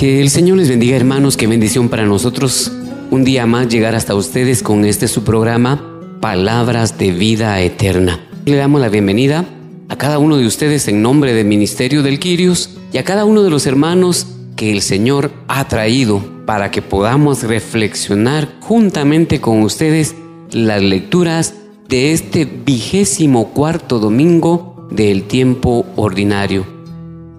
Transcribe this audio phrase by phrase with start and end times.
[0.00, 2.72] Que el Señor les bendiga hermanos, qué bendición para nosotros
[3.10, 8.18] un día más llegar hasta ustedes con este su programa Palabras de Vida Eterna.
[8.46, 9.44] Le damos la bienvenida
[9.90, 13.42] a cada uno de ustedes en nombre del Ministerio del Quirios y a cada uno
[13.42, 20.14] de los hermanos que el Señor ha traído para que podamos reflexionar juntamente con ustedes
[20.50, 21.56] las lecturas
[21.90, 26.79] de este vigésimo cuarto domingo del tiempo ordinario.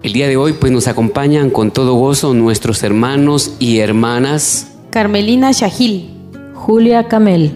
[0.02, 5.52] El día de hoy pues nos acompañan con todo gozo nuestros hermanos y hermanas Carmelina
[5.52, 6.10] Shahil,
[6.54, 7.52] Julia Camel,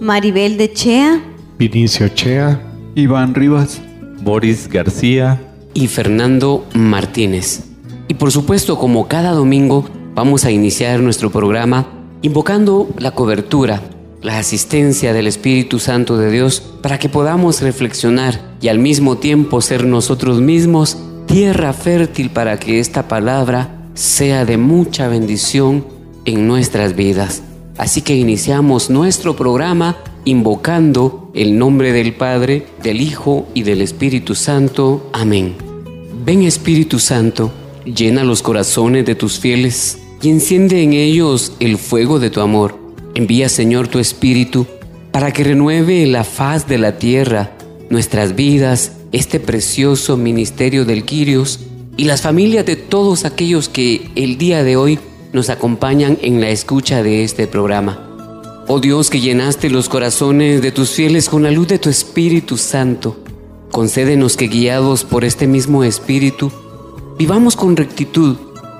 [0.00, 1.22] Maribel de Chea,
[1.56, 2.60] Vinicio Chea,
[2.96, 3.80] Iván Rivas,
[4.20, 5.40] Boris García
[5.74, 7.62] y Fernando Martínez.
[8.08, 11.86] Y por supuesto, como cada domingo, vamos a iniciar nuestro programa
[12.20, 13.80] invocando la cobertura,
[14.22, 19.60] la asistencia del Espíritu Santo de Dios para que podamos reflexionar y al mismo tiempo
[19.60, 25.84] ser nosotros mismos tierra fértil para que esta palabra sea de mucha bendición
[26.24, 27.42] en nuestras vidas.
[27.76, 34.34] Así que iniciamos nuestro programa invocando el nombre del Padre, del Hijo y del Espíritu
[34.34, 35.10] Santo.
[35.12, 35.54] Amén.
[36.24, 37.52] Ven Espíritu Santo,
[37.84, 42.78] llena los corazones de tus fieles y enciende en ellos el fuego de tu amor.
[43.14, 44.66] Envía Señor tu Espíritu
[45.12, 47.52] para que renueve la faz de la tierra,
[47.90, 51.60] nuestras vidas este precioso ministerio del Quirios
[51.96, 54.98] y las familias de todos aquellos que el día de hoy
[55.32, 58.02] nos acompañan en la escucha de este programa.
[58.68, 62.56] Oh Dios que llenaste los corazones de tus fieles con la luz de tu Espíritu
[62.56, 63.16] Santo,
[63.70, 66.50] concédenos que guiados por este mismo Espíritu,
[67.18, 68.36] vivamos con rectitud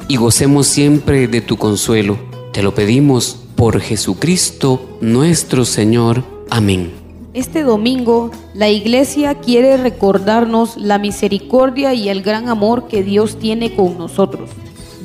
[0.09, 2.19] y gocemos siempre de tu consuelo.
[2.53, 6.25] Te lo pedimos por Jesucristo nuestro Señor.
[6.51, 7.06] Amén.
[7.37, 13.77] Este domingo la iglesia quiere recordarnos la misericordia y el gran amor que Dios tiene
[13.77, 14.49] con nosotros.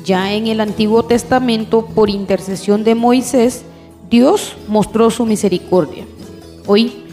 [0.02, 3.66] Ya en el Antiguo Testamento, por intercesión de Moisés,
[4.08, 6.06] Dios mostró su misericordia.
[6.66, 7.04] Hoy,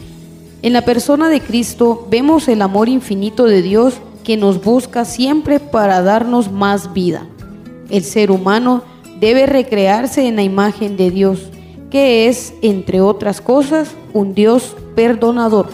[0.62, 5.60] en la persona de Cristo, vemos el amor infinito de Dios que nos busca siempre
[5.60, 7.26] para darnos más vida.
[7.90, 8.84] El ser humano
[9.20, 11.50] debe recrearse en la imagen de Dios,
[11.90, 15.66] que es, entre otras cosas, un Dios perdonador.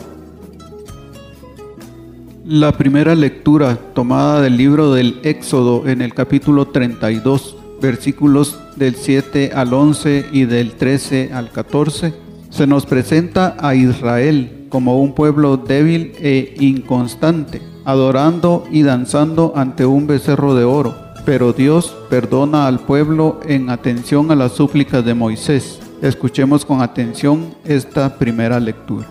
[2.44, 9.50] La primera lectura tomada del libro del Éxodo en el capítulo 32, versículos del 7
[9.54, 12.15] al 11 y del 13 al 14,
[12.50, 19.84] se nos presenta a Israel como un pueblo débil e inconstante, adorando y danzando ante
[19.84, 20.94] un becerro de oro.
[21.25, 25.81] Pero Dios perdona al pueblo en atención a las súplicas de Moisés.
[26.02, 29.08] Escuchemos con atención esta primera lectura.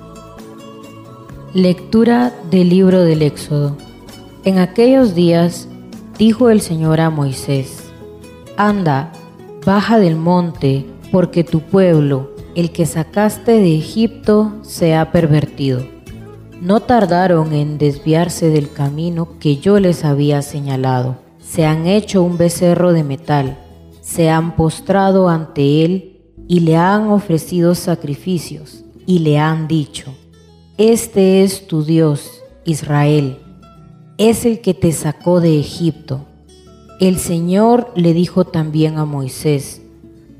[1.51, 3.75] Lectura del libro del Éxodo.
[4.43, 5.67] En aquellos días
[6.19, 7.91] dijo el Señor a Moisés,
[8.55, 9.11] Anda,
[9.65, 15.83] baja del monte, porque tu pueblo, el que sacaste de Egipto, se ha pervertido.
[16.61, 21.17] No tardaron en desviarse del camino que yo les había señalado.
[21.39, 23.57] Se han hecho un becerro de metal,
[24.01, 26.14] se han postrado ante él
[26.47, 30.13] y le han ofrecido sacrificios y le han dicho,
[30.77, 33.37] Este es tu Dios, Israel,
[34.17, 36.25] es el que te sacó de Egipto.
[36.99, 39.81] El Señor le dijo también a Moisés,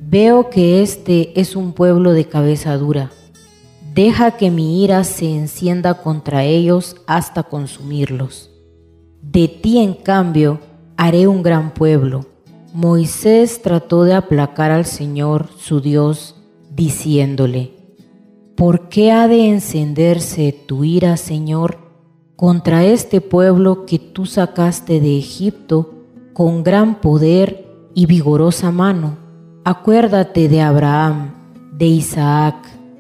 [0.08, 3.12] Veo que este es un pueblo de cabeza dura.
[3.94, 8.52] Deja que mi ira se encienda contra ellos hasta consumirlos.
[9.22, 10.60] De ti, en cambio,
[10.96, 12.35] haré un gran pueblo
[12.76, 16.36] Moisés trató de aplacar al Señor su Dios,
[16.76, 17.72] diciéndole,
[18.58, 21.78] ¿por qué ha de encenderse tu ira, Señor,
[22.36, 25.94] contra este pueblo que tú sacaste de Egipto
[26.34, 29.20] con gran poder y vigorosa mano?
[29.64, 31.34] Acuérdate de Abraham,
[31.72, 32.58] de Isaac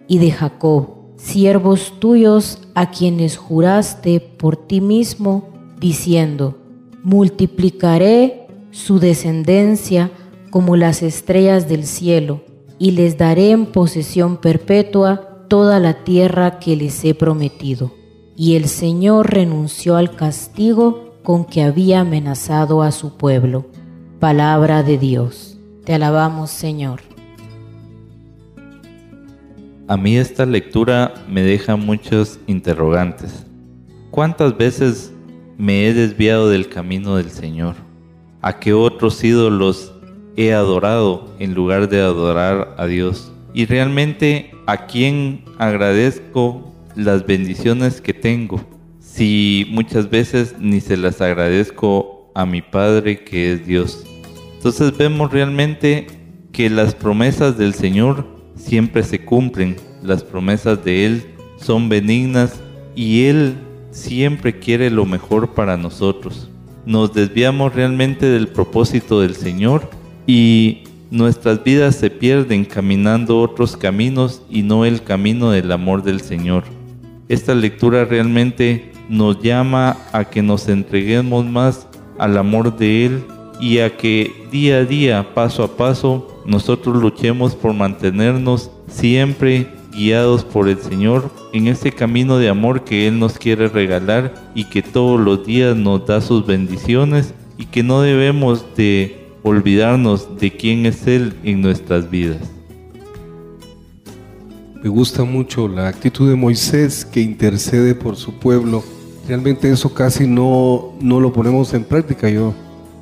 [0.07, 5.49] y de Jacob, siervos tuyos a quienes juraste por ti mismo,
[5.81, 6.57] diciendo,
[7.03, 8.44] multiplicaré
[8.75, 10.11] su descendencia
[10.49, 12.43] como las estrellas del cielo,
[12.77, 17.93] y les daré en posesión perpetua toda la tierra que les he prometido.
[18.35, 23.65] Y el Señor renunció al castigo con que había amenazado a su pueblo.
[24.19, 25.57] Palabra de Dios.
[25.85, 26.99] Te alabamos, Señor.
[29.87, 33.45] A mí esta lectura me deja muchos interrogantes.
[34.11, 35.13] ¿Cuántas veces
[35.57, 37.84] me he desviado del camino del Señor?
[38.45, 39.91] ¿A qué otros ídolos
[40.37, 43.33] he adorado en lugar de adorar a Dios?
[43.55, 48.63] Y realmente a quién agradezco las bendiciones que tengo
[48.99, 54.05] si muchas veces ni se las agradezco a mi Padre que es Dios.
[54.57, 56.05] Entonces vemos realmente
[56.51, 61.25] que las promesas del Señor siempre se cumplen, las promesas de Él
[61.57, 62.61] son benignas
[62.95, 63.55] y Él
[63.89, 66.51] siempre quiere lo mejor para nosotros.
[66.85, 69.89] Nos desviamos realmente del propósito del Señor
[70.27, 76.21] y nuestras vidas se pierden caminando otros caminos y no el camino del amor del
[76.21, 76.63] Señor.
[77.27, 81.87] Esta lectura realmente nos llama a que nos entreguemos más
[82.17, 83.23] al amor de Él
[83.59, 90.43] y a que día a día, paso a paso, nosotros luchemos por mantenernos siempre guiados
[90.43, 94.81] por el Señor en este camino de amor que Él nos quiere regalar y que
[94.81, 100.85] todos los días nos da sus bendiciones y que no debemos de olvidarnos de quién
[100.85, 102.41] es Él en nuestras vidas.
[104.83, 108.83] Me gusta mucho la actitud de Moisés que intercede por su pueblo.
[109.27, 112.29] Realmente eso casi no, no lo ponemos en práctica.
[112.29, 112.53] Yo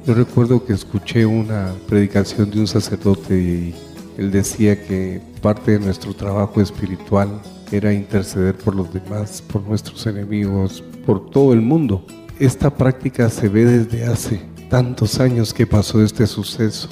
[0.05, 3.75] yo recuerdo que escuché una predicación de un sacerdote y
[4.17, 10.05] él decía que parte de nuestro trabajo espiritual era interceder por los demás, por nuestros
[10.05, 12.05] enemigos, por todo el mundo.
[12.39, 16.89] Esta práctica se ve desde hace tantos años que pasó este suceso.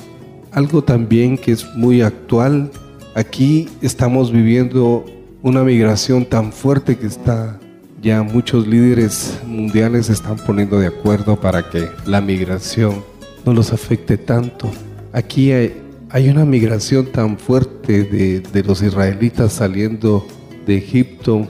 [0.51, 2.71] Algo también que es muy actual,
[3.15, 5.05] aquí estamos viviendo
[5.41, 7.59] una migración tan fuerte que está
[8.01, 13.03] ya muchos líderes mundiales se están poniendo de acuerdo para que la migración
[13.45, 14.69] no los afecte tanto.
[15.13, 15.79] Aquí hay,
[16.13, 20.27] una migración tan fuerte de, de los israelitas saliendo
[20.65, 21.47] de Egipto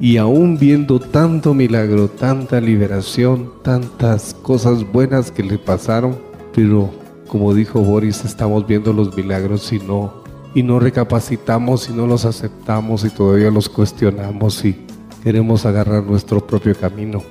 [0.00, 6.18] y aún viendo tanto milagro, tanta liberación, tantas cosas buenas que le pasaron,
[6.54, 6.90] pero
[7.28, 10.24] como dijo Boris, estamos viendo los milagros y no,
[10.54, 14.76] y no recapacitamos y no los aceptamos y todavía los cuestionamos y
[15.22, 17.22] queremos agarrar nuestro propio camino.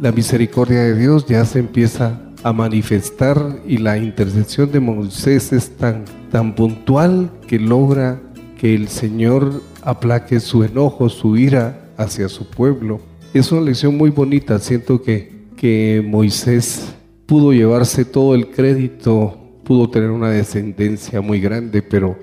[0.00, 5.70] La misericordia de Dios ya se empieza a manifestar y la intercesión de Moisés es
[5.70, 8.20] tan, tan puntual que logra
[8.58, 13.00] que el Señor aplaque su enojo, su ira hacia su pueblo.
[13.32, 16.94] Es una lección muy bonita, siento que, que Moisés
[17.24, 22.14] pudo llevarse todo el crédito, pudo tener una descendencia muy grande, pero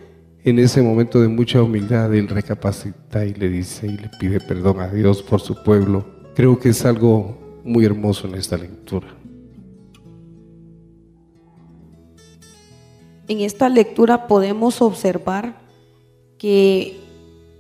[0.44, 4.82] en ese momento de mucha humildad, él recapacita y le dice y le pide perdón
[4.82, 6.06] a Dios por su pueblo.
[6.36, 9.08] Creo que es algo muy hermoso en esta lectura.
[13.28, 15.62] En esta lectura podemos observar
[16.38, 17.00] que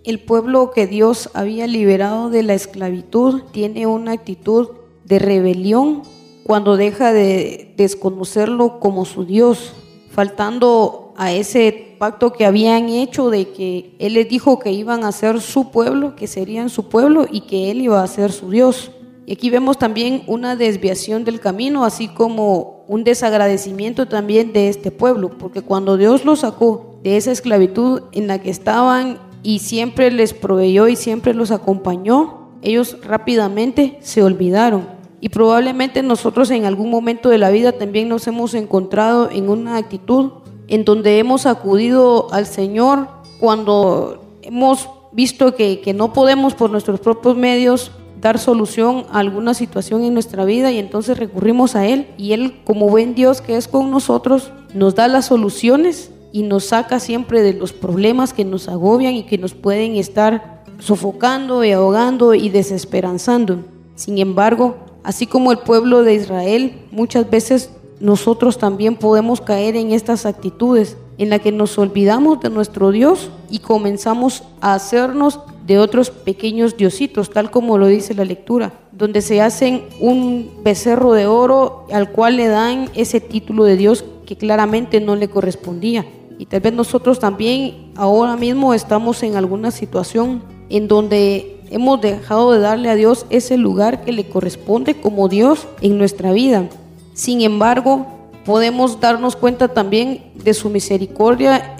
[0.03, 4.69] el pueblo que Dios había liberado de la esclavitud tiene una actitud
[5.05, 6.01] de rebelión
[6.43, 9.73] cuando deja de desconocerlo como su Dios,
[10.09, 15.11] faltando a ese pacto que habían hecho de que Él les dijo que iban a
[15.11, 18.91] ser su pueblo, que serían su pueblo y que Él iba a ser su Dios.
[19.25, 24.91] Y aquí vemos también una desviación del camino, así como un desagradecimiento también de este
[24.91, 30.11] pueblo, porque cuando Dios los sacó de esa esclavitud en la que estaban y siempre
[30.11, 34.87] les proveyó y siempre los acompañó, ellos rápidamente se olvidaron.
[35.19, 39.77] Y probablemente nosotros en algún momento de la vida también nos hemos encontrado en una
[39.77, 40.31] actitud
[40.67, 43.07] en donde hemos acudido al Señor
[43.39, 49.53] cuando hemos visto que, que no podemos por nuestros propios medios dar solución a alguna
[49.53, 53.57] situación en nuestra vida y entonces recurrimos a Él y Él como buen Dios que
[53.57, 58.45] es con nosotros nos da las soluciones y nos saca siempre de los problemas que
[58.45, 63.59] nos agobian y que nos pueden estar sofocando y ahogando y desesperanzando.
[63.95, 69.91] Sin embargo, así como el pueblo de Israel, muchas veces nosotros también podemos caer en
[69.91, 75.79] estas actitudes en la que nos olvidamos de nuestro Dios y comenzamos a hacernos de
[75.79, 81.27] otros pequeños diositos, tal como lo dice la lectura, donde se hacen un becerro de
[81.27, 86.05] oro al cual le dan ese título de Dios que claramente no le correspondía.
[86.39, 92.51] Y tal vez nosotros también ahora mismo estamos en alguna situación en donde hemos dejado
[92.51, 96.67] de darle a Dios ese lugar que le corresponde como Dios en nuestra vida.
[97.13, 98.07] Sin embargo,
[98.45, 101.75] podemos darnos cuenta también de su misericordia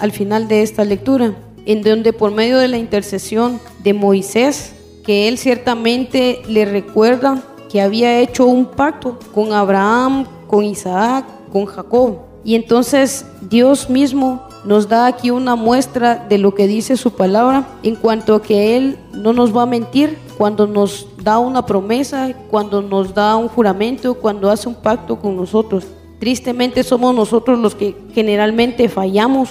[0.00, 1.34] al final de esta lectura,
[1.66, 7.80] en donde por medio de la intercesión de Moisés, que él ciertamente le recuerda que
[7.80, 12.18] había hecho un pacto con Abraham, con Isaac, con Jacob.
[12.44, 17.66] Y entonces Dios mismo nos da aquí una muestra de lo que dice su palabra
[17.82, 22.32] en cuanto a que Él no nos va a mentir cuando nos da una promesa,
[22.50, 25.84] cuando nos da un juramento, cuando hace un pacto con nosotros.
[26.18, 29.50] Tristemente somos nosotros los que generalmente fallamos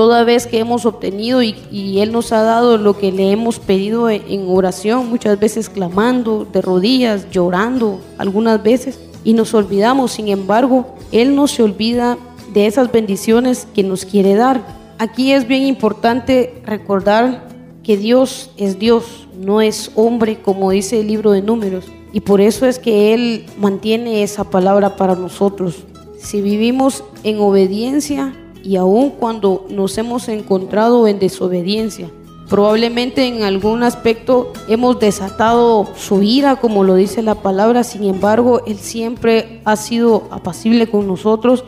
[0.00, 4.08] toda vez que hemos obtenido y, Él nos ha dado lo que le hemos pedido
[4.08, 10.12] en oración, muchas veces clamando, de rodillas, llorando, algunas veces, y nos olvidamos.
[10.12, 12.16] Sin embargo, Él no se olvida
[12.54, 14.64] de esas bendiciones que nos quiere dar.
[14.98, 17.46] Aquí es bien importante recordar
[17.82, 21.84] que Dios es Dios, no es hombre como dice el libro de números.
[22.14, 25.84] Y por eso es que Él mantiene esa palabra para nosotros.
[26.16, 32.10] Si vivimos en obediencia y aun cuando nos hemos encontrado en desobediencia,
[32.48, 38.62] probablemente en algún aspecto hemos desatado su ira, como lo dice la palabra, sin embargo,
[38.66, 41.64] Él siempre ha sido apacible con nosotros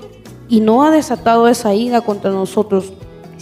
[0.49, 2.92] y no ha desatado esa ira contra nosotros,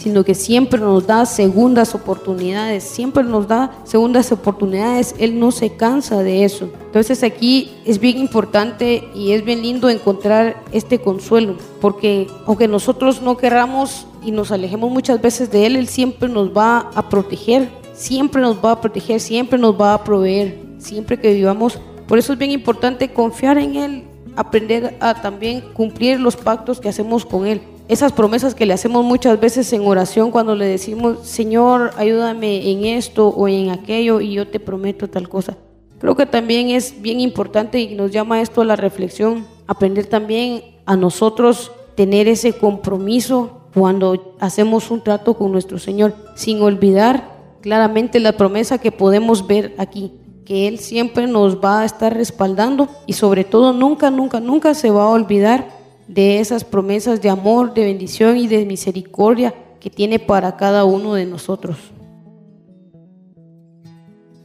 [0.01, 5.75] sino que siempre nos da segundas oportunidades, siempre nos da segundas oportunidades, Él no se
[5.75, 6.71] cansa de eso.
[6.87, 13.21] Entonces aquí es bien importante y es bien lindo encontrar este consuelo, porque aunque nosotros
[13.21, 17.69] no querramos y nos alejemos muchas veces de Él, Él siempre nos va a proteger,
[17.93, 21.77] siempre nos va a proteger, siempre nos va a proveer, siempre que vivamos.
[22.07, 24.03] Por eso es bien importante confiar en Él,
[24.35, 27.61] aprender a también cumplir los pactos que hacemos con Él.
[27.87, 32.85] Esas promesas que le hacemos muchas veces en oración cuando le decimos, Señor, ayúdame en
[32.85, 35.57] esto o en aquello y yo te prometo tal cosa.
[35.99, 40.63] Creo que también es bien importante y nos llama esto a la reflexión, aprender también
[40.85, 47.29] a nosotros tener ese compromiso cuando hacemos un trato con nuestro Señor, sin olvidar
[47.61, 50.11] claramente la promesa que podemos ver aquí
[50.45, 54.89] que Él siempre nos va a estar respaldando y sobre todo nunca, nunca, nunca se
[54.89, 55.69] va a olvidar
[56.13, 61.13] de esas promesas de amor, de bendición y de misericordia que tiene para cada uno
[61.13, 61.77] de nosotros.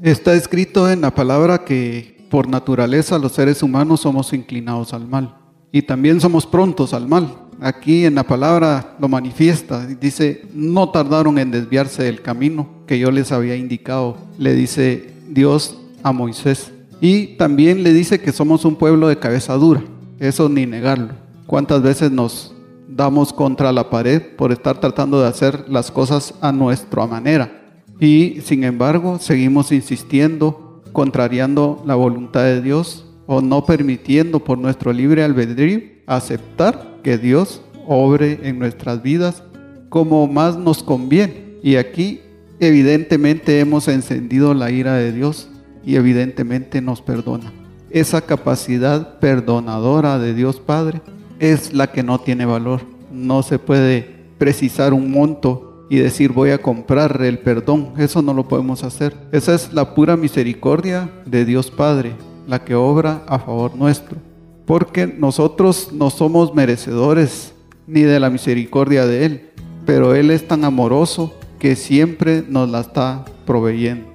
[0.01, 5.37] Está escrito en la palabra que por naturaleza los seres humanos somos inclinados al mal
[5.73, 7.35] y también somos prontos al mal.
[7.61, 13.11] Aquí en la palabra lo manifiesta, dice, no tardaron en desviarse del camino que yo
[13.11, 14.17] les había indicado.
[14.39, 16.71] Le dice Dios a Moisés.
[17.01, 19.83] Y también le dice que somos un pueblo de cabeza dura.
[20.21, 21.26] Eso ni negarlo.
[21.47, 22.53] ¿Cuántas veces nos
[22.89, 27.83] damos contra la pared por estar tratando de hacer las cosas a nuestra manera?
[28.01, 34.93] Y sin embargo, seguimos insistiendo, contrariando la voluntad de Dios o no permitiendo por nuestro
[34.93, 39.45] libre albedrío aceptar que Dios obre en nuestras vidas
[39.89, 41.59] como más nos conviene.
[41.63, 42.23] Y aquí
[42.59, 45.49] evidentemente hemos encendido la ira de Dios
[45.85, 47.53] y evidentemente nos perdona.
[47.91, 51.03] Esa capacidad perdonadora de Dios Padre
[51.39, 52.81] es la que no tiene valor.
[53.13, 57.93] No se puede precisar un monto y decir voy a comprar el perdón.
[57.97, 59.15] Eso no lo podemos hacer.
[59.33, 62.15] Esa es la pura misericordia de Dios Padre,
[62.47, 64.19] la que obra a favor nuestro.
[64.65, 67.53] Porque nosotros no somos merecedores
[67.87, 69.51] ni de la misericordia de Él,
[69.85, 74.09] pero Él es tan amoroso que siempre nos la está proveyendo.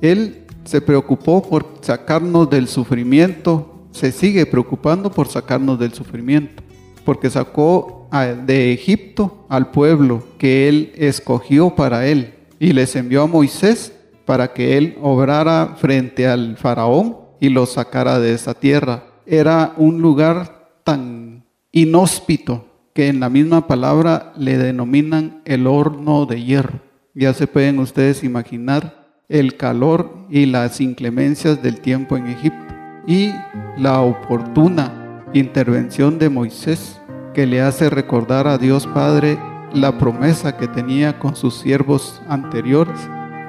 [0.00, 6.62] Él se preocupó por sacarnos del sufrimiento, se sigue preocupando por sacarnos del sufrimiento,
[7.06, 8.08] porque sacó
[8.44, 13.92] de Egipto al pueblo que él escogió para él y les envió a Moisés
[14.24, 19.04] para que él obrara frente al faraón y lo sacara de esa tierra.
[19.24, 26.42] Era un lugar tan inhóspito que en la misma palabra le denominan el horno de
[26.42, 26.80] hierro.
[27.14, 32.74] Ya se pueden ustedes imaginar el calor y las inclemencias del tiempo en Egipto
[33.06, 33.30] y
[33.76, 37.00] la oportuna intervención de Moisés
[37.34, 39.38] que le hace recordar a Dios Padre
[39.72, 42.98] la promesa que tenía con sus siervos anteriores,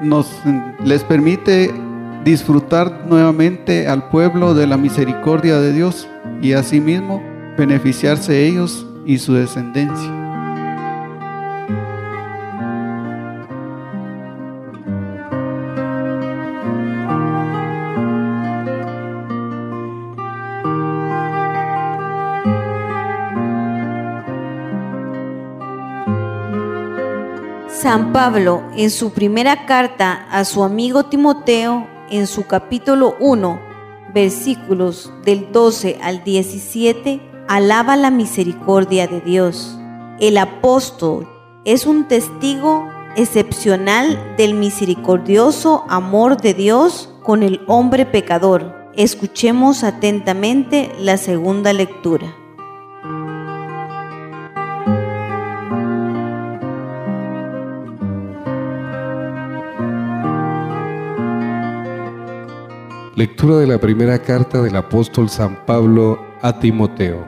[0.02, 0.30] nos
[0.84, 1.74] les permite
[2.26, 6.08] disfrutar nuevamente al pueblo de la misericordia de Dios
[6.42, 7.24] y asimismo
[7.58, 10.27] beneficiarse ellos y su descendencia.
[27.88, 33.62] San Pablo en su primera carta a su amigo Timoteo, en su capítulo 1,
[34.14, 39.80] versículos del 12 al 17, alaba la misericordia de Dios.
[40.20, 41.30] El apóstol
[41.64, 48.92] es un testigo excepcional del misericordioso amor de Dios con el hombre pecador.
[48.96, 52.36] Escuchemos atentamente la segunda lectura.
[63.18, 67.28] Lectura de la primera carta del apóstol San Pablo a Timoteo.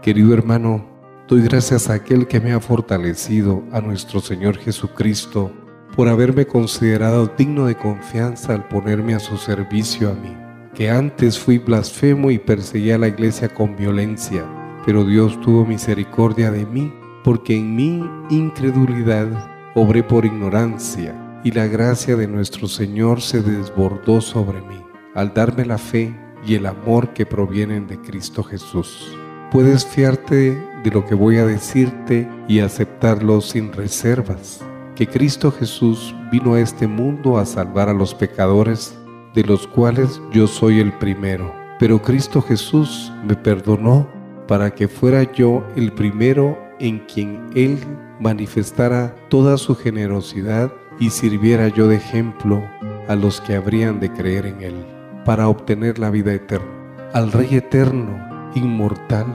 [0.00, 0.88] Querido hermano,
[1.28, 5.52] doy gracias a aquel que me ha fortalecido, a nuestro Señor Jesucristo,
[5.94, 10.34] por haberme considerado digno de confianza al ponerme a su servicio a mí,
[10.74, 14.42] que antes fui blasfemo y perseguía a la iglesia con violencia,
[14.86, 16.90] pero Dios tuvo misericordia de mí,
[17.22, 19.28] porque en mi incredulidad
[19.74, 21.14] obré por ignorancia,
[21.44, 24.85] y la gracia de nuestro Señor se desbordó sobre mí
[25.16, 26.14] al darme la fe
[26.46, 29.16] y el amor que provienen de Cristo Jesús.
[29.50, 34.62] Puedes fiarte de lo que voy a decirte y aceptarlo sin reservas,
[34.94, 38.96] que Cristo Jesús vino a este mundo a salvar a los pecadores,
[39.34, 41.52] de los cuales yo soy el primero.
[41.78, 44.06] Pero Cristo Jesús me perdonó
[44.46, 47.78] para que fuera yo el primero en quien Él
[48.20, 52.62] manifestara toda su generosidad y sirviera yo de ejemplo
[53.08, 54.95] a los que habrían de creer en Él
[55.26, 57.10] para obtener la vida eterna.
[57.12, 58.16] Al Rey eterno,
[58.54, 59.26] inmortal,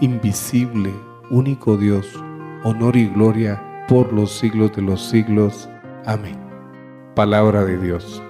[0.00, 0.92] invisible,
[1.30, 2.04] único Dios,
[2.64, 5.68] honor y gloria por los siglos de los siglos.
[6.04, 6.36] Amén.
[7.14, 8.20] Palabra de Dios.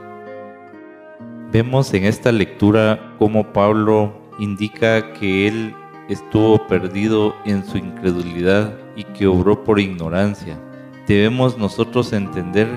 [1.51, 5.75] Vemos en esta lectura cómo Pablo indica que él
[6.11, 10.59] estuvo perdido en su incredulidad y que obró por ignorancia.
[11.07, 12.69] Debemos nosotros entender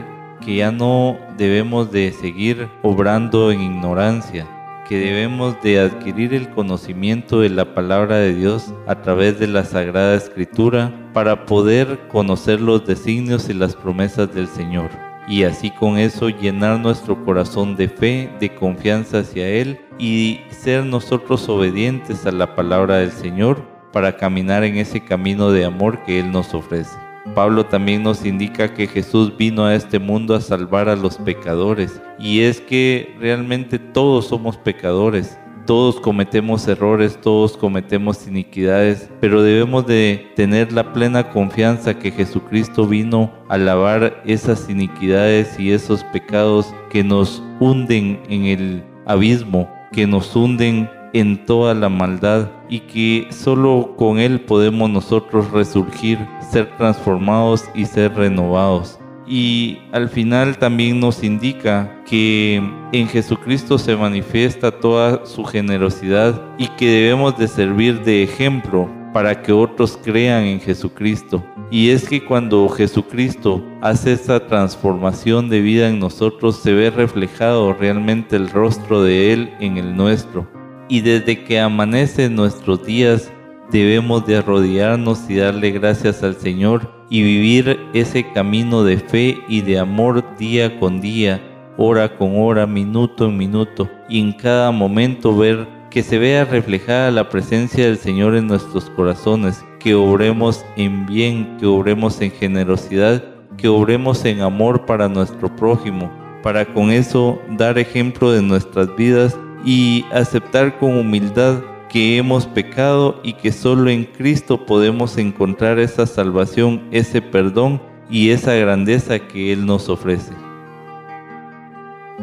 [0.49, 4.47] que ya no debemos de seguir obrando en ignorancia,
[4.87, 9.63] que debemos de adquirir el conocimiento de la palabra de Dios a través de la
[9.63, 14.89] Sagrada Escritura para poder conocer los designios y las promesas del Señor.
[15.27, 20.83] Y así con eso llenar nuestro corazón de fe, de confianza hacia Él y ser
[20.83, 26.19] nosotros obedientes a la palabra del Señor para caminar en ese camino de amor que
[26.19, 27.08] Él nos ofrece.
[27.33, 32.01] Pablo también nos indica que Jesús vino a este mundo a salvar a los pecadores.
[32.19, 35.37] Y es que realmente todos somos pecadores.
[35.65, 42.87] Todos cometemos errores, todos cometemos iniquidades, pero debemos de tener la plena confianza que Jesucristo
[42.87, 50.07] vino a lavar esas iniquidades y esos pecados que nos hunden en el abismo, que
[50.07, 56.19] nos hunden en toda la maldad y que solo con Él podemos nosotros resurgir,
[56.51, 58.99] ser transformados y ser renovados.
[59.27, 62.55] Y al final también nos indica que
[62.91, 69.41] en Jesucristo se manifiesta toda su generosidad y que debemos de servir de ejemplo para
[69.41, 71.43] que otros crean en Jesucristo.
[71.69, 77.73] Y es que cuando Jesucristo hace esta transformación de vida en nosotros, se ve reflejado
[77.73, 80.58] realmente el rostro de Él en el nuestro
[80.89, 83.31] y desde que amanece nuestros días
[83.71, 89.61] debemos de arrodillarnos y darle gracias al Señor y vivir ese camino de fe y
[89.61, 91.39] de amor día con día,
[91.77, 97.11] hora con hora, minuto en minuto y en cada momento ver que se vea reflejada
[97.11, 103.23] la presencia del Señor en nuestros corazones, que obremos en bien, que obremos en generosidad,
[103.57, 106.11] que obremos en amor para nuestro prójimo,
[106.43, 113.19] para con eso dar ejemplo de nuestras vidas y aceptar con humildad que hemos pecado
[113.23, 119.51] y que solo en Cristo podemos encontrar esa salvación, ese perdón y esa grandeza que
[119.51, 120.33] Él nos ofrece.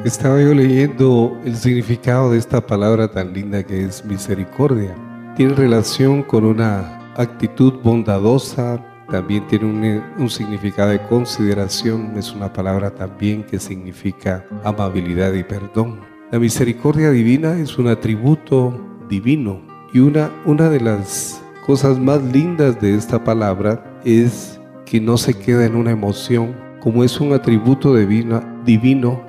[0.04, 4.94] Estaba yo leyendo el significado de esta palabra tan linda que es misericordia.
[5.36, 12.52] Tiene relación con una actitud bondadosa, también tiene un, un, significado de consideración, es una
[12.52, 16.15] palabra también que significa amabilidad y perdón.
[16.32, 19.60] La misericordia divina es un atributo divino
[19.92, 25.34] y una, una de las cosas más lindas de esta palabra es que no se
[25.34, 26.56] queda en una emoción.
[26.80, 29.22] Como es un atributo divino,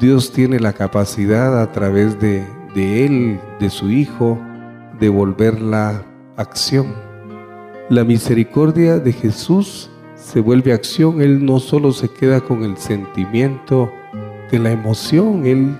[0.00, 4.36] Dios tiene la capacidad a través de, de Él, de su Hijo,
[4.98, 6.02] de volver la
[6.36, 6.96] acción.
[7.90, 11.22] La misericordia de Jesús se vuelve acción.
[11.22, 13.92] Él no solo se queda con el sentimiento
[14.50, 15.76] de la emoción, Él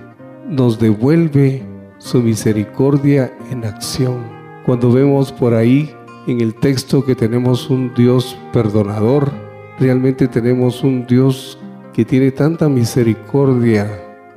[0.51, 1.63] nos devuelve
[1.97, 4.19] su misericordia en acción.
[4.65, 5.91] Cuando vemos por ahí
[6.27, 9.31] en el texto que tenemos un Dios perdonador,
[9.81, 11.57] Realmente tenemos un Dios
[11.91, 13.89] que tiene tanta misericordia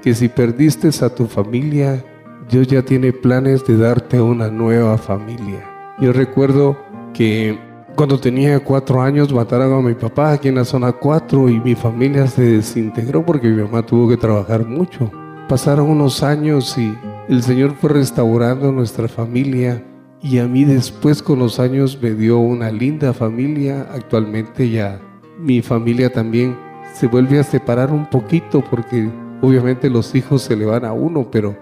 [0.02, 2.02] que si perdiste a tu familia,
[2.50, 5.62] Dios ya tiene planes de darte una nueva familia.
[6.00, 6.78] Yo recuerdo
[7.12, 7.58] que
[7.94, 11.74] cuando tenía cuatro años mataron a mi papá aquí en la zona 4 y mi
[11.74, 15.10] familia se desintegró porque mi mamá tuvo que trabajar mucho.
[15.48, 16.96] Pasaron unos años y
[17.28, 19.84] el Señor fue restaurando nuestra familia
[20.22, 23.86] y a mí después con los años me dio una linda familia.
[23.92, 24.98] Actualmente ya
[25.38, 26.56] mi familia también
[26.94, 29.10] se vuelve a separar un poquito porque
[29.42, 31.54] obviamente los hijos se le van a uno, pero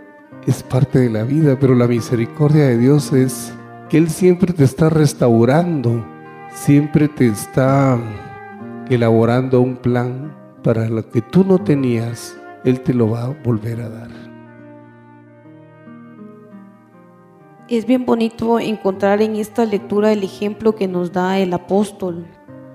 [0.47, 1.57] es parte de la vida.
[1.59, 3.53] Pero la misericordia de Dios es
[3.89, 6.07] que Él siempre te está restaurando,
[6.55, 7.99] siempre te está
[8.89, 13.81] elaborando un plan para lo que tú no tenías, Él te lo va a volver
[13.81, 14.11] a dar.
[17.69, 22.27] Es bien bonito encontrar en esta lectura el ejemplo que nos da el apóstol.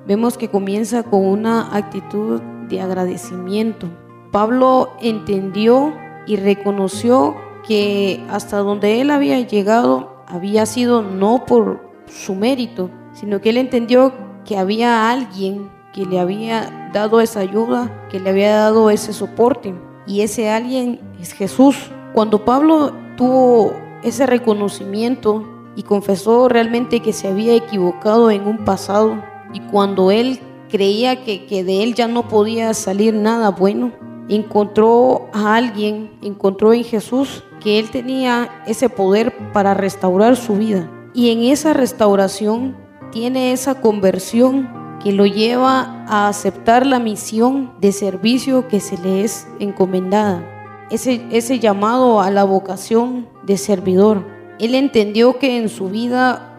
[0.08, 3.88] Vemos que comienza con una actitud de agradecimiento.
[4.32, 5.94] Pablo entendió
[6.26, 7.36] y reconoció
[7.68, 13.58] que hasta donde él había llegado había sido no por su mérito, sino que él
[13.58, 14.14] entendió
[14.46, 19.74] que había alguien que le había dado esa ayuda, que le había dado ese soporte.
[20.06, 21.90] Y ese alguien es Jesús.
[22.14, 25.44] Cuando Pablo tuvo ese reconocimiento
[25.76, 31.48] y confesó realmente que se había equivocado en un pasado, y cuando él creía que,
[31.48, 33.92] que de él ya no podía salir nada bueno,
[34.30, 40.88] encontró a alguien, encontró en Jesús que él tenía ese poder para restaurar su vida.
[41.16, 42.78] Y en esa restauración
[43.12, 49.24] tiene esa conversión que lo lleva a aceptar la misión de servicio que se le
[49.24, 50.44] es encomendada.
[50.90, 54.26] Ese, ese llamado a la vocación de servidor.
[54.60, 56.58] Él entendió que en su vida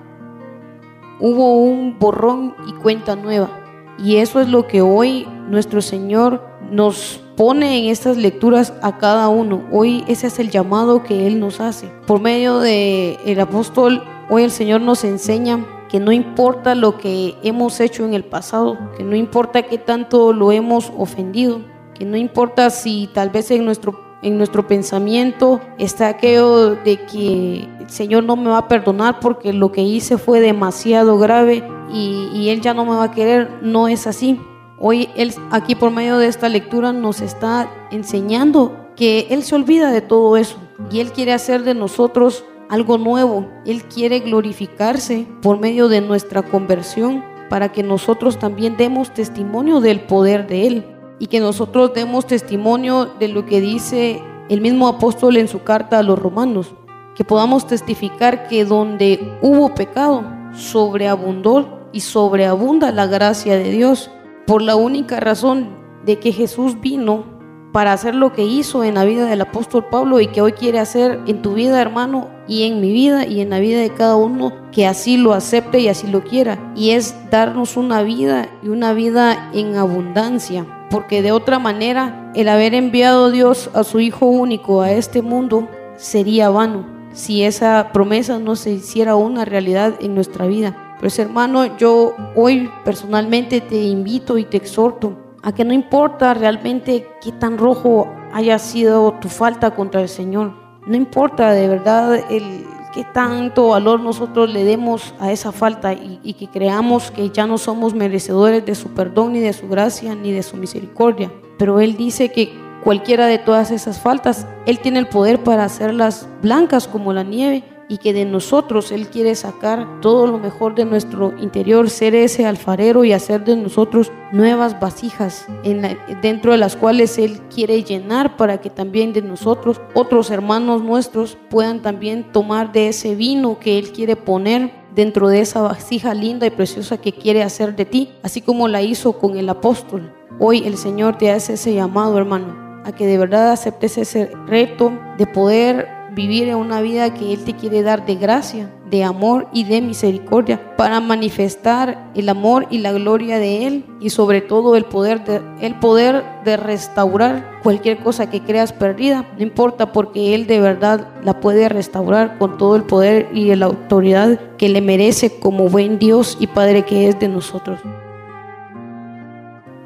[1.21, 3.51] hubo un borrón y cuenta nueva.
[3.99, 9.29] Y eso es lo que hoy nuestro Señor nos pone en estas lecturas a cada
[9.29, 9.65] uno.
[9.73, 11.91] Hoy ese es el llamado que Él nos hace.
[12.07, 17.37] Por medio del el apóstol, hoy el Señor nos enseña que no importa lo que
[17.43, 21.61] hemos hecho en el pasado, que no importa qué tanto lo hemos ofendido,
[21.95, 27.69] que no importa si tal vez en nuestro en nuestro pensamiento está aquello de que
[27.79, 32.29] el Señor no me va a perdonar porque lo que hice fue demasiado grave y,
[32.33, 33.49] y Él ya no me va a querer.
[33.63, 34.41] No es así.
[34.81, 39.93] Hoy Él aquí por medio de esta lectura nos está enseñando que Él se olvida
[39.93, 40.57] de todo eso
[40.91, 43.49] y Él quiere hacer de nosotros algo nuevo.
[43.65, 50.01] Él quiere glorificarse por medio de nuestra conversión para que nosotros también demos testimonio del
[50.01, 50.87] poder de Él
[51.19, 55.99] y que nosotros demos testimonio de lo que dice el mismo apóstol en su carta
[55.99, 56.75] a los romanos,
[57.15, 64.11] que podamos testificar que donde hubo pecado, sobreabundó y sobreabunda la gracia de Dios,
[64.47, 65.69] por la única razón
[66.05, 67.38] de que Jesús vino
[67.73, 70.79] para hacer lo que hizo en la vida del apóstol Pablo y que hoy quiere
[70.79, 74.17] hacer en tu vida, hermano, y en mi vida y en la vida de cada
[74.17, 76.73] uno que así lo acepte y así lo quiera.
[76.75, 82.49] Y es darnos una vida y una vida en abundancia porque de otra manera el
[82.49, 88.39] haber enviado Dios a su Hijo único a este mundo sería vano si esa promesa
[88.39, 90.97] no se hiciera una realidad en nuestra vida.
[91.01, 97.07] Pues hermano, yo hoy personalmente te invito y te exhorto a que no importa realmente
[97.23, 100.53] qué tan rojo haya sido tu falta contra el Señor,
[100.87, 106.35] no importa de verdad el qué tanto valor nosotros le demos a esa falta y,
[106.35, 110.33] que creamos que ya no somos merecedores de su perdón, ni de su gracia, ni
[110.33, 111.33] de su misericordia.
[111.59, 112.53] Pero Él dice que
[112.85, 117.65] cualquiera de todas esas faltas, Él tiene el poder para hacerlas blancas como la nieve
[117.89, 122.47] y que de nosotros Él quiere sacar todo lo mejor de nuestro interior, ser ese
[122.47, 128.37] alfarero y hacer de nosotros nuevas vasijas en dentro de las cuales Él quiere llenar
[128.37, 133.79] para que también de nosotros otros hermanos nuestros puedan también tomar de ese vino que
[133.79, 138.11] Él quiere poner dentro de esa vasija linda y preciosa que quiere hacer de ti,
[138.23, 140.13] así como la hizo con el apóstol.
[140.41, 144.93] Hoy el Señor te hace ese llamado, hermano, a que de verdad aceptes ese reto
[145.17, 149.63] de poder vivir una vida que Él te quiere dar de gracia, de amor y
[149.63, 154.85] de misericordia para manifestar el amor y la gloria de Él y sobre todo el
[154.85, 159.27] poder de, el poder de restaurar cualquier cosa que creas perdida.
[159.37, 163.67] No importa porque Él de verdad la puede restaurar con todo el poder y la
[163.67, 167.79] autoridad que le merece como buen Dios y Padre que es de nosotros.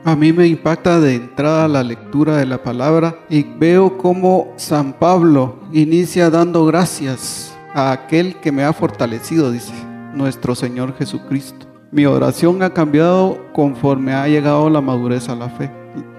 [0.05, 4.95] A mí me impacta de entrada la lectura de la palabra y veo cómo San
[4.95, 9.73] Pablo inicia dando gracias a aquel que me ha fortalecido, dice
[10.13, 11.67] nuestro Señor Jesucristo.
[11.93, 15.71] Mi oración ha cambiado conforme ha llegado la madurez a la fe.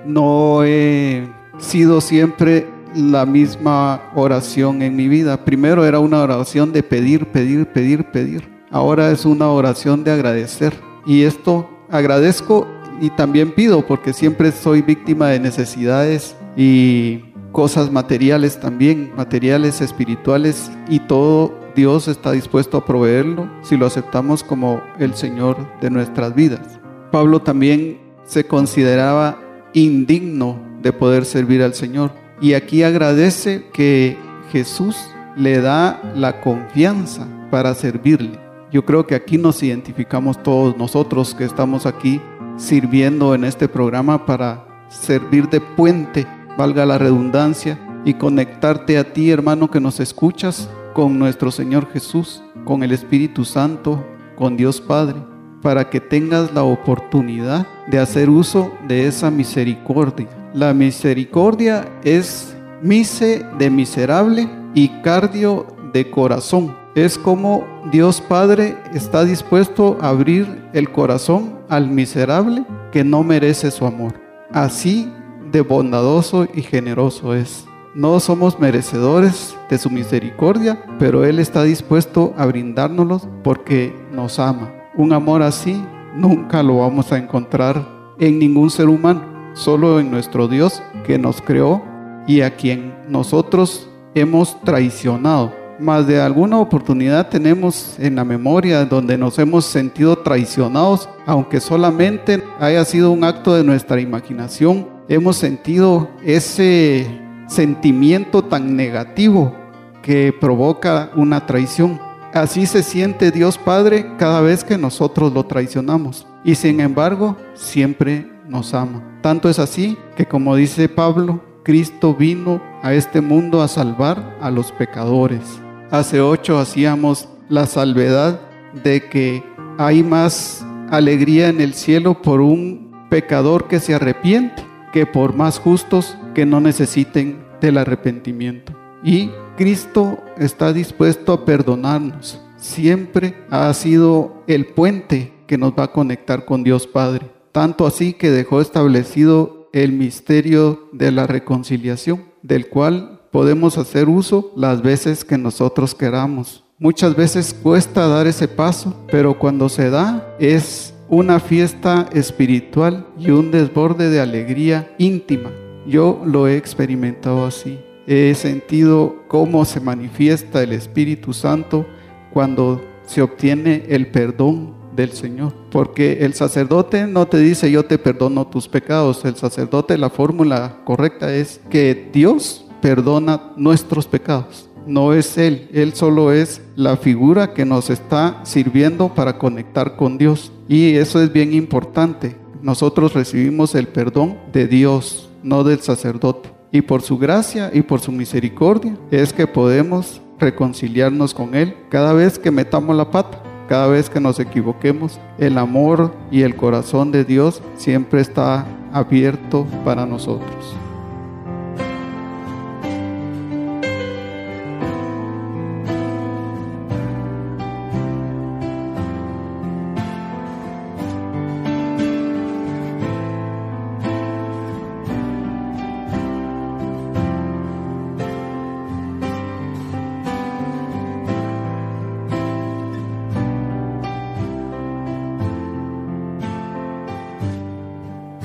[0.05, 2.65] No he sido siempre
[2.95, 5.43] la misma oración en mi vida.
[5.43, 8.49] Primero era una oración de pedir, pedir, pedir, pedir.
[8.71, 10.73] Ahora es una oración de agradecer.
[11.05, 12.65] Y esto agradezco
[13.03, 17.17] y también pido porque siempre soy víctima de necesidades y
[17.51, 24.41] cosas materiales también, materiales espirituales y todo Dios está dispuesto a proveerlo si lo aceptamos
[24.41, 26.79] como el Señor de nuestras vidas.
[27.11, 29.37] Pablo también se consideraba
[29.73, 34.15] indigno de poder servir al Señor y aquí agradece que
[34.53, 34.95] Jesús
[35.35, 38.39] le da la confianza para servirle.
[38.71, 42.21] Yo creo que aquí nos identificamos todos nosotros que estamos aquí
[42.57, 49.31] sirviendo en este programa para servir de puente, valga la redundancia, y conectarte a ti,
[49.31, 55.15] hermano, que nos escuchas, con nuestro Señor Jesús, con el Espíritu Santo, con Dios Padre,
[55.61, 60.27] para que tengas la oportunidad de hacer uso de esa misericordia.
[60.53, 66.75] La misericordia es mise de miserable y cardio de corazón.
[66.95, 73.71] Es como Dios Padre está dispuesto a abrir el corazón al miserable que no merece
[73.71, 74.13] su amor.
[74.51, 75.11] Así
[75.51, 77.65] de bondadoso y generoso es.
[77.95, 84.71] No somos merecedores de su misericordia, pero Él está dispuesto a brindárnoslos porque nos ama.
[84.95, 85.83] Un amor así
[86.15, 87.87] nunca lo vamos a encontrar
[88.19, 91.83] en ningún ser humano, solo en nuestro Dios que nos creó
[92.27, 99.17] y a quien nosotros hemos traicionado más de alguna oportunidad tenemos en la memoria donde
[99.17, 104.87] nos hemos sentido traicionados, aunque solamente haya sido un acto de nuestra imaginación.
[105.07, 107.07] Hemos sentido ese
[107.47, 109.55] sentimiento tan negativo
[110.01, 111.99] que provoca una traición.
[112.33, 116.27] Así se siente Dios Padre cada vez que nosotros lo traicionamos.
[116.43, 119.03] Y sin embargo, siempre nos ama.
[119.21, 124.51] Tanto es así que como dice Pablo, Cristo vino a este mundo a salvar a
[124.51, 125.62] los pecadores.
[125.93, 128.41] Hace ocho hacíamos la salvedad
[128.83, 129.43] de que
[129.77, 135.59] hay más alegría en el cielo por un pecador que se arrepiente que por más
[135.59, 138.73] justos que no necesiten del arrepentimiento.
[139.03, 142.41] Y Cristo está dispuesto a perdonarnos.
[142.57, 147.29] Siempre ha sido el puente que nos va a conectar con Dios Padre.
[147.51, 154.53] Tanto así que dejó establecido el misterio de la reconciliación, del cual podemos hacer uso
[154.55, 156.63] las veces que nosotros queramos.
[156.77, 163.31] Muchas veces cuesta dar ese paso, pero cuando se da es una fiesta espiritual y
[163.31, 165.49] un desborde de alegría íntima.
[165.87, 167.79] Yo lo he experimentado así.
[168.05, 171.87] He sentido cómo se manifiesta el Espíritu Santo
[172.31, 175.53] cuando se obtiene el perdón del Señor.
[175.71, 179.25] Porque el sacerdote no te dice yo te perdono tus pecados.
[179.25, 184.69] El sacerdote, la fórmula correcta es que Dios perdona nuestros pecados.
[184.85, 190.17] No es Él, Él solo es la figura que nos está sirviendo para conectar con
[190.17, 190.51] Dios.
[190.67, 192.35] Y eso es bien importante.
[192.61, 196.49] Nosotros recibimos el perdón de Dios, no del sacerdote.
[196.73, 202.11] Y por su gracia y por su misericordia es que podemos reconciliarnos con Él cada
[202.11, 203.41] vez que metamos la pata.
[203.69, 209.65] Cada vez que nos equivoquemos, el amor y el corazón de Dios siempre está abierto
[209.85, 210.82] para nosotros.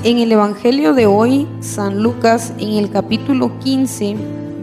[0.09, 4.15] En el Evangelio de hoy, San Lucas, en el capítulo 15,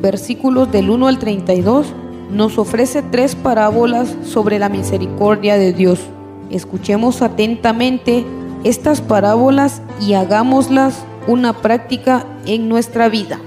[0.03, 1.87] versículos del 1 al 32,
[2.33, 6.01] nos ofrece tres parábolas sobre la misericordia de Dios.
[6.51, 8.25] Escuchemos atentamente
[8.65, 13.39] estas parábolas y hagámoslas una práctica en nuestra vida.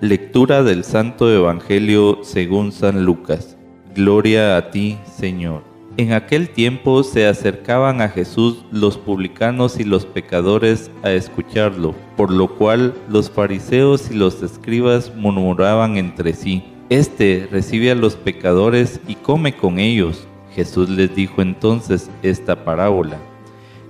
[0.00, 3.58] Lectura del Santo Evangelio según San Lucas.
[3.94, 5.69] Gloria a ti, Señor.
[6.00, 12.30] En aquel tiempo se acercaban a Jesús los publicanos y los pecadores a escucharlo, por
[12.30, 18.98] lo cual los fariseos y los escribas murmuraban entre sí, Este recibe a los pecadores
[19.06, 20.26] y come con ellos.
[20.54, 23.18] Jesús les dijo entonces esta parábola.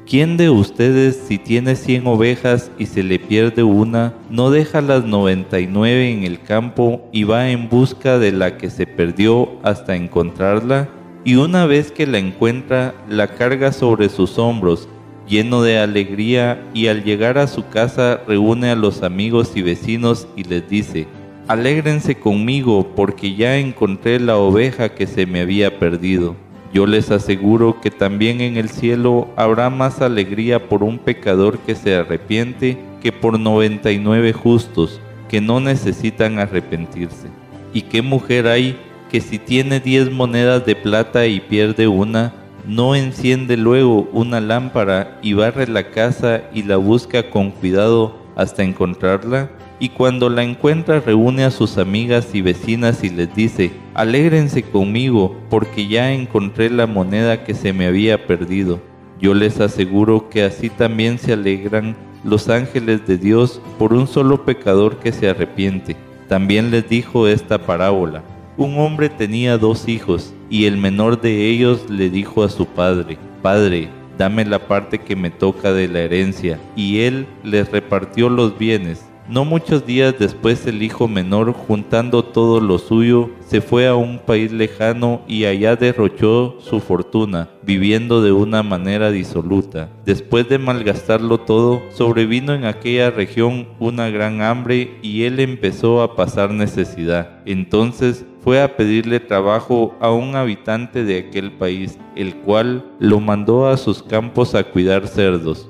[0.05, 5.05] ¿Quién de ustedes si tiene cien ovejas y se le pierde una, no deja las
[5.05, 9.49] noventa y nueve en el campo y va en busca de la que se perdió
[9.63, 10.89] hasta encontrarla?
[11.25, 14.89] Y una vez que la encuentra, la carga sobre sus hombros,
[15.29, 20.27] lleno de alegría, y al llegar a su casa reúne a los amigos y vecinos
[20.37, 21.07] y les dice,
[21.49, 26.37] Alégrense conmigo porque ya encontré la oveja que se me había perdido.
[26.73, 31.75] Yo les aseguro que también en el cielo habrá más alegría por un pecador que
[31.75, 37.27] se arrepiente que por 99 justos que no necesitan arrepentirse.
[37.75, 38.77] ¿Y qué mujer hay
[39.11, 42.33] que si tiene diez monedas de plata y pierde una,
[42.67, 48.63] no enciende luego una lámpara y barre la casa y la busca con cuidado hasta
[48.63, 49.51] encontrarla?
[49.81, 55.35] Y cuando la encuentra reúne a sus amigas y vecinas y les dice, alégrense conmigo
[55.49, 58.79] porque ya encontré la moneda que se me había perdido.
[59.21, 64.45] Yo les aseguro que así también se alegran los ángeles de Dios por un solo
[64.45, 65.97] pecador que se arrepiente.
[66.29, 68.23] También les dijo esta parábola.
[68.61, 73.17] Un hombre tenía dos hijos, y el menor de ellos le dijo a su padre,
[73.41, 78.59] Padre, dame la parte que me toca de la herencia, y él les repartió los
[78.59, 79.03] bienes.
[79.31, 84.19] No muchos días después el hijo menor, juntando todo lo suyo, se fue a un
[84.19, 89.89] país lejano y allá derrochó su fortuna, viviendo de una manera disoluta.
[90.05, 96.17] Después de malgastarlo todo, sobrevino en aquella región una gran hambre y él empezó a
[96.17, 97.39] pasar necesidad.
[97.47, 103.69] Entonces fue a pedirle trabajo a un habitante de aquel país, el cual lo mandó
[103.69, 105.70] a sus campos a cuidar cerdos.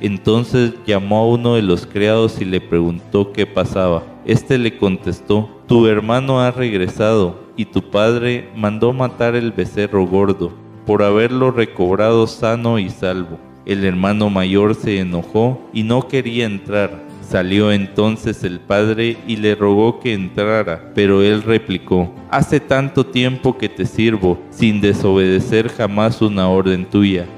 [0.00, 4.02] entonces llamó a uno de los criados y le preguntó qué pasaba.
[4.24, 10.52] Este le contestó, tu hermano ha regresado y tu padre mandó matar el becerro gordo
[10.84, 13.38] por haberlo recobrado sano y salvo.
[13.64, 17.04] El hermano mayor se enojó y no quería entrar.
[17.28, 23.58] Salió entonces el padre y le rogó que entrara, pero él replicó, Hace tanto tiempo
[23.58, 27.26] que te sirvo, sin desobedecer jamás una orden tuya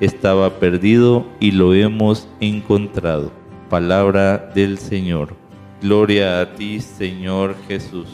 [0.00, 3.30] estaba perdido y lo hemos encontrado.
[3.68, 5.34] Palabra del Señor.
[5.82, 8.08] Gloria a ti, Señor Jesús.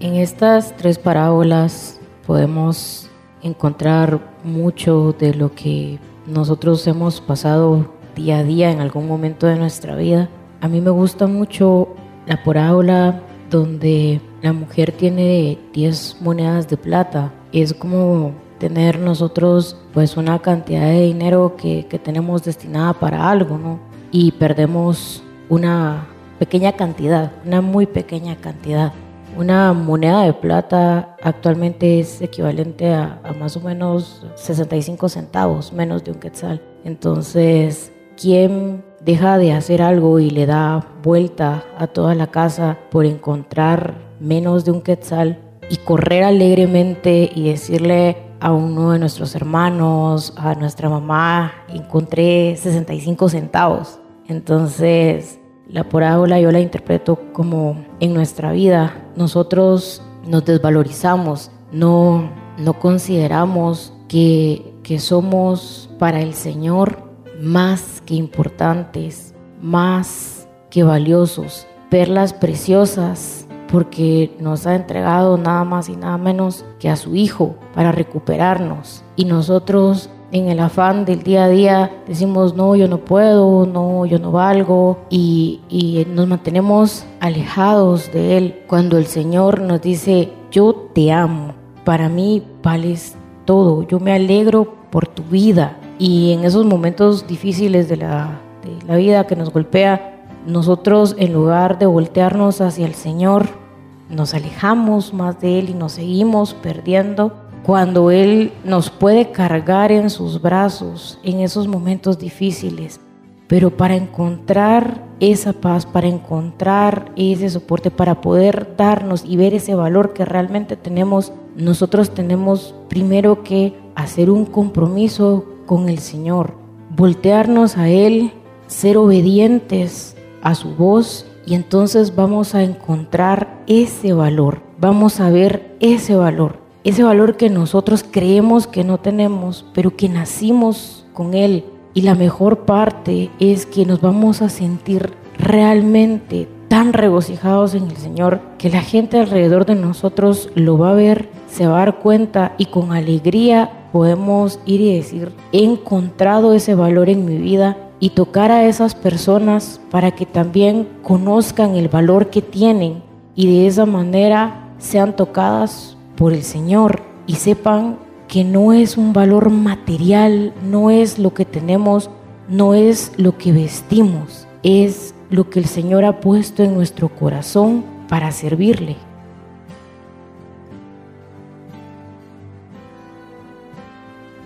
[0.00, 3.10] En estas tres parábolas podemos
[3.42, 9.56] encontrar mucho de lo que nosotros hemos pasado día a día en algún momento de
[9.56, 10.28] nuestra vida.
[10.60, 11.88] A mí me gusta mucho
[12.26, 18.32] la parábola donde la mujer tiene 10 monedas de plata es como
[18.64, 23.78] tener nosotros pues una cantidad de dinero que, que tenemos destinada para algo, ¿no?
[24.10, 26.06] Y perdemos una
[26.38, 28.94] pequeña cantidad, una muy pequeña cantidad.
[29.36, 36.02] Una moneda de plata actualmente es equivalente a, a, más o menos 65 centavos, menos
[36.02, 36.62] de un quetzal.
[36.86, 43.04] Entonces, ¿quién deja de hacer algo y le da vuelta a toda la casa por
[43.04, 45.38] encontrar menos de un quetzal
[45.68, 53.30] y correr alegremente y decirle a uno de nuestros hermanos, a nuestra mamá, encontré 65
[53.30, 53.98] centavos.
[54.28, 62.28] Entonces, la parábola yo la interpreto como en nuestra vida nosotros nos desvalorizamos, no,
[62.58, 66.98] no consideramos que, que somos para el Señor
[67.40, 73.43] más que importantes, más que valiosos, perlas preciosas,
[73.74, 79.02] porque nos ha entregado nada más y nada menos que a su Hijo para recuperarnos.
[79.16, 84.06] Y nosotros en el afán del día a día decimos, no, yo no puedo, no,
[84.06, 88.62] yo no valgo, y, y, nos mantenemos alejados de Él.
[88.68, 91.54] Cuando el Señor nos dice, yo te amo,
[91.84, 95.76] para mí vales todo, yo me alegro por tu vida.
[95.98, 100.12] Y en esos momentos difíciles de la, de la vida que nos golpea,
[100.46, 103.63] nosotros en lugar de voltearnos hacia el Señor,
[104.08, 107.32] nos alejamos más de Él y nos seguimos perdiendo
[107.64, 113.00] cuando Él nos puede cargar en sus brazos en esos momentos difíciles.
[113.46, 119.74] Pero para encontrar esa paz, para encontrar ese soporte, para poder darnos y ver ese
[119.74, 126.54] valor que realmente tenemos, nosotros tenemos primero que hacer un compromiso con el Señor,
[126.96, 128.32] voltearnos a Él,
[128.66, 135.76] ser obedientes a su voz y entonces vamos a encontrar ese valor, vamos a ver
[135.80, 141.64] ese valor ese valor que nosotros creemos que no tenemos, pero que nacimos con Él.
[141.94, 147.96] Y la mejor parte es que nos vamos a sentir realmente tan regocijados en el
[147.96, 152.00] Señor que la gente alrededor de nosotros lo va a ver, se va a dar
[152.00, 157.78] cuenta y con alegría podemos ir y decir, he encontrado ese valor en mi vida
[158.04, 163.02] y tocar a esas personas para que también conozcan el valor que tienen
[163.34, 167.96] y de esa manera sean tocadas por el Señor y sepan
[168.28, 172.10] que no es un valor material, no es lo que tenemos,
[172.46, 177.86] no es lo que vestimos, es lo que el Señor ha puesto en nuestro corazón
[178.10, 178.96] para servirle.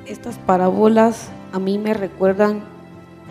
[0.07, 2.78] Estas parábolas a mí me recuerdan,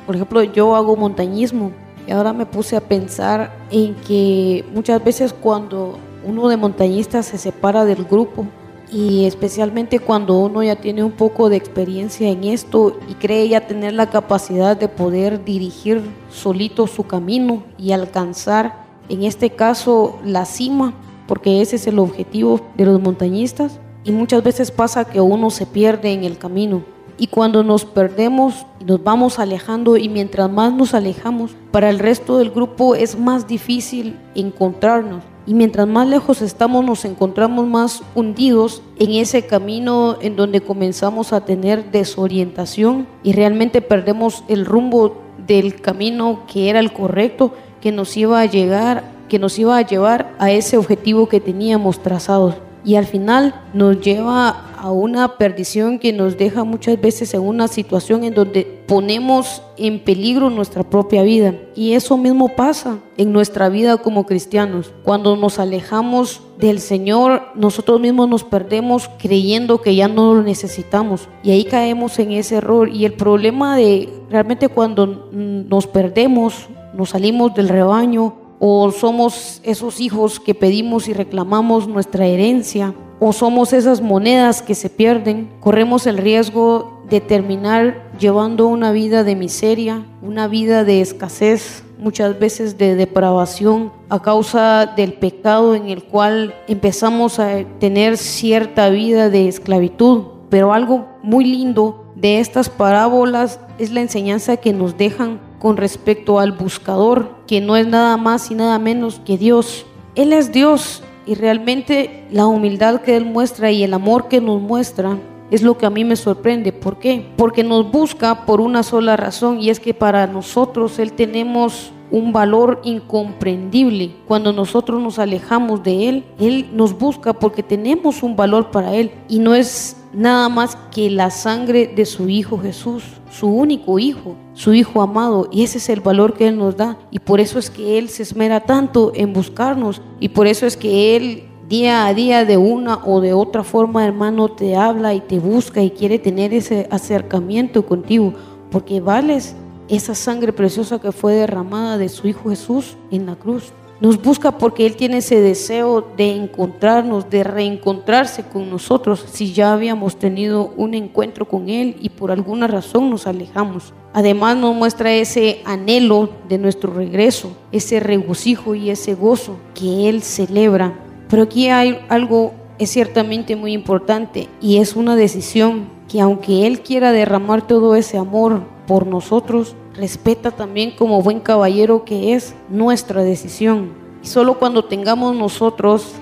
[0.08, 1.72] por ejemplo, yo hago montañismo
[2.08, 7.38] y ahora me puse a pensar en que muchas veces cuando uno de montañistas se
[7.38, 8.45] separa del grupo
[8.89, 13.68] y especialmente cuando uno ya tiene un poco de experiencia en esto y cree ya
[13.68, 16.01] tener la capacidad de poder dirigir
[16.32, 20.93] solito su camino y alcanzar en este caso la cima,
[21.28, 25.66] porque ese es el objetivo de los montañistas y muchas veces pasa que uno se
[25.66, 26.84] pierde en el camino
[27.18, 32.38] y cuando nos perdemos nos vamos alejando y mientras más nos alejamos, para el resto
[32.38, 38.82] del grupo es más difícil encontrarnos y mientras más lejos estamos nos encontramos más hundidos
[38.99, 45.80] en ese camino en donde comenzamos a tener desorientación y realmente perdemos el rumbo del
[45.80, 50.36] camino que era el correcto, que nos iba a llegar, que nos iba a llevar
[50.38, 52.66] a ese objetivo que teníamos trazado.
[52.84, 57.68] Y al final nos lleva a una perdición que nos deja muchas veces en una
[57.68, 61.56] situación en donde ponemos en peligro nuestra propia vida.
[61.76, 64.94] Y eso mismo pasa en nuestra vida como cristianos.
[65.04, 71.28] Cuando nos alejamos del Señor, nosotros mismos nos perdemos creyendo que ya no lo necesitamos.
[71.44, 72.90] Y ahí caemos en ese error.
[72.90, 79.99] Y el problema de realmente cuando nos perdemos, nos salimos del rebaño o somos esos
[79.99, 86.05] hijos que pedimos y reclamamos nuestra herencia o somos esas monedas que se pierden, corremos
[86.05, 92.78] el riesgo de terminar llevando una vida de miseria, una vida de escasez, muchas veces
[92.78, 99.47] de depravación a causa del pecado en el cual empezamos a tener cierta vida de
[99.47, 100.26] esclavitud.
[100.49, 106.39] Pero algo muy lindo de estas parábolas es la enseñanza que nos dejan con respecto
[106.39, 109.86] al buscador, que no es nada más y nada menos que Dios.
[110.16, 114.62] Él es Dios y realmente la humildad que Él muestra y el amor que nos
[114.62, 115.18] muestra
[115.51, 116.72] es lo que a mí me sorprende.
[116.72, 117.32] ¿Por qué?
[117.38, 122.32] Porque nos busca por una sola razón y es que para nosotros Él tenemos un
[122.32, 124.16] valor incomprendible.
[124.28, 129.12] Cuando nosotros nos alejamos de Él, Él nos busca porque tenemos un valor para Él
[129.28, 134.36] y no es nada más que la sangre de su Hijo Jesús, su único Hijo,
[134.53, 135.47] su Hijo amado.
[135.51, 136.97] Y ese es el valor que Él nos da.
[137.12, 140.01] Y por eso es que Él se esmera tanto en buscarnos.
[140.20, 144.05] Y por eso es que Él día a día de una o de otra forma,
[144.05, 148.34] hermano, te habla y te busca y quiere tener ese acercamiento contigo.
[148.72, 149.55] Porque vales
[149.90, 153.74] esa sangre preciosa que fue derramada de su Hijo Jesús en la cruz.
[154.00, 159.74] Nos busca porque Él tiene ese deseo de encontrarnos, de reencontrarse con nosotros si ya
[159.74, 163.94] habíamos tenido un encuentro con Él y por alguna razón nos alejamos.
[164.14, 170.22] Además nos muestra ese anhelo de nuestro regreso, ese regocijo y ese gozo que Él
[170.22, 170.94] celebra.
[171.28, 176.82] Pero aquí hay algo es ciertamente muy importante y es una decisión que aunque Él
[176.82, 183.22] quiera derramar todo ese amor por nosotros, respeta también como buen caballero que es nuestra
[183.22, 183.92] decisión.
[184.24, 186.14] Y solo cuando tengamos nosotros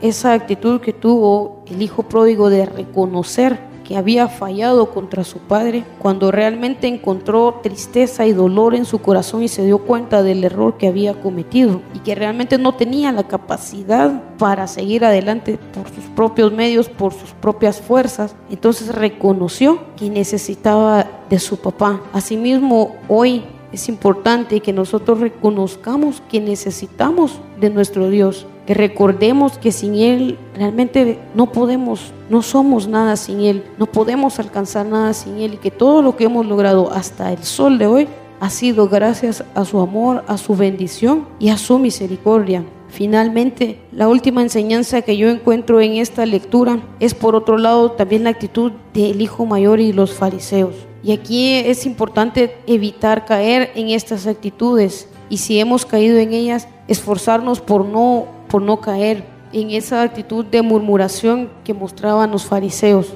[0.00, 5.82] esa actitud que tuvo el hijo pródigo de reconocer que había fallado contra su padre,
[5.98, 10.76] cuando realmente encontró tristeza y dolor en su corazón y se dio cuenta del error
[10.76, 16.04] que había cometido y que realmente no tenía la capacidad para seguir adelante por sus
[16.14, 22.02] propios medios, por sus propias fuerzas, entonces reconoció que necesitaba de su papá.
[22.12, 29.72] Asimismo, hoy es importante que nosotros reconozcamos que necesitamos de nuestro Dios, que recordemos que
[29.72, 35.38] sin Él realmente no podemos, no somos nada sin Él, no podemos alcanzar nada sin
[35.38, 38.08] Él y que todo lo que hemos logrado hasta el sol de hoy
[38.40, 42.62] ha sido gracias a su amor, a su bendición y a su misericordia.
[42.88, 48.24] Finalmente, la última enseñanza que yo encuentro en esta lectura es por otro lado también
[48.24, 50.74] la actitud del hijo mayor y los fariseos.
[51.02, 56.68] Y aquí es importante evitar caer en estas actitudes y si hemos caído en ellas,
[56.86, 63.14] esforzarnos por no, por no caer en esa actitud de murmuración que mostraban los fariseos.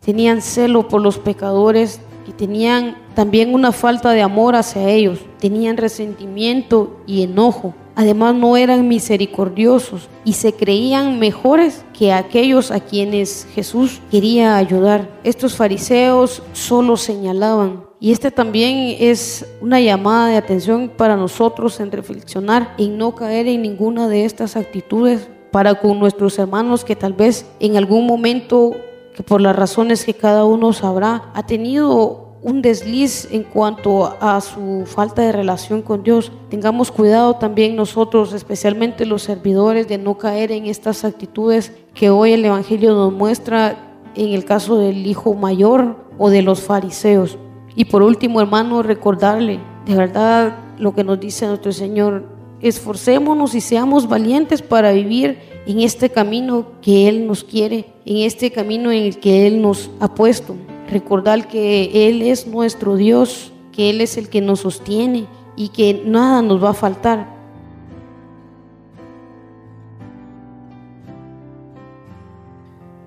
[0.00, 5.76] Tenían celo por los pecadores y tenían también una falta de amor hacia ellos, tenían
[5.76, 7.74] resentimiento y enojo.
[7.94, 15.08] Además no eran misericordiosos y se creían mejores que aquellos a quienes Jesús quería ayudar.
[15.24, 17.86] Estos fariseos solo señalaban.
[17.98, 23.46] Y este también es una llamada de atención para nosotros en reflexionar, en no caer
[23.46, 28.76] en ninguna de estas actitudes para con nuestros hermanos que tal vez en algún momento,
[29.16, 34.40] que por las razones que cada uno sabrá, ha tenido un desliz en cuanto a
[34.40, 36.30] su falta de relación con Dios.
[36.50, 42.32] Tengamos cuidado también nosotros, especialmente los servidores, de no caer en estas actitudes que hoy
[42.32, 47.38] el Evangelio nos muestra en el caso del hijo mayor o de los fariseos.
[47.74, 52.24] Y por último, hermano, recordarle de verdad lo que nos dice nuestro Señor.
[52.60, 58.52] Esforcémonos y seamos valientes para vivir en este camino que Él nos quiere, en este
[58.52, 60.56] camino en el que Él nos ha puesto.
[60.88, 66.02] Recordar que Él es nuestro Dios, que Él es el que nos sostiene y que
[66.06, 67.34] nada nos va a faltar.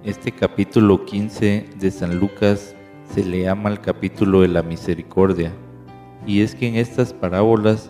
[0.04, 2.76] Este capítulo 15 de San Lucas
[3.14, 5.54] se le llama el capítulo de la misericordia.
[6.28, 7.90] Y es que en estas parábolas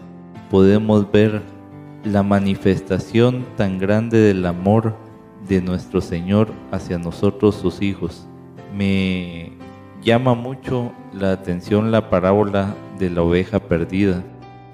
[0.52, 1.42] podemos ver
[2.04, 4.96] la manifestación tan grande del amor
[5.48, 8.28] de nuestro Señor hacia nosotros sus hijos.
[8.76, 9.52] Me
[10.02, 14.24] llama mucho la atención la parábola de la oveja perdida.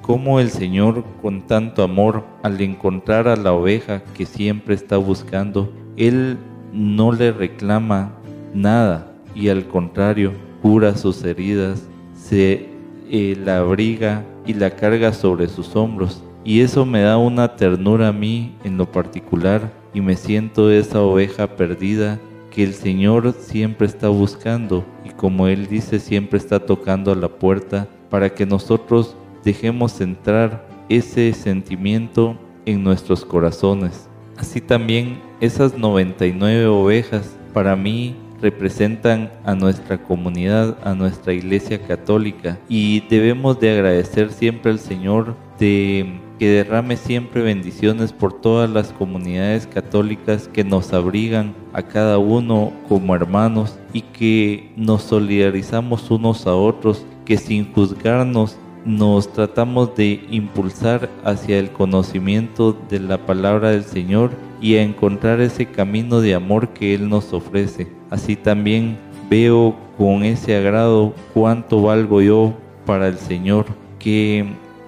[0.01, 5.71] Cómo el Señor con tanto amor, al encontrar a la oveja que siempre está buscando,
[5.97, 6.37] Él
[6.71, 8.13] no le reclama
[8.53, 12.69] nada y al contrario, cura sus heridas, se
[13.09, 16.23] eh, la abriga y la carga sobre sus hombros.
[16.45, 21.01] Y eso me da una ternura a mí en lo particular y me siento esa
[21.01, 22.19] oveja perdida
[22.51, 27.29] que el Señor siempre está buscando y como Él dice siempre está tocando a la
[27.29, 32.37] puerta para que nosotros dejemos entrar ese sentimiento
[32.67, 34.07] en nuestros corazones.
[34.37, 42.59] Así también esas 99 ovejas para mí representan a nuestra comunidad, a nuestra iglesia católica
[42.69, 48.91] y debemos de agradecer siempre al Señor de que derrame siempre bendiciones por todas las
[48.91, 56.45] comunidades católicas que nos abrigan a cada uno como hermanos y que nos solidarizamos unos
[56.47, 63.71] a otros, que sin juzgarnos nos tratamos de impulsar hacia el conocimiento de la palabra
[63.71, 64.31] del Señor
[64.61, 67.87] y a encontrar ese camino de amor que Él nos ofrece.
[68.11, 68.97] Así también
[69.29, 72.53] veo con ese agrado cuánto valgo yo
[72.85, 73.65] para el Señor,
[73.97, 74.45] que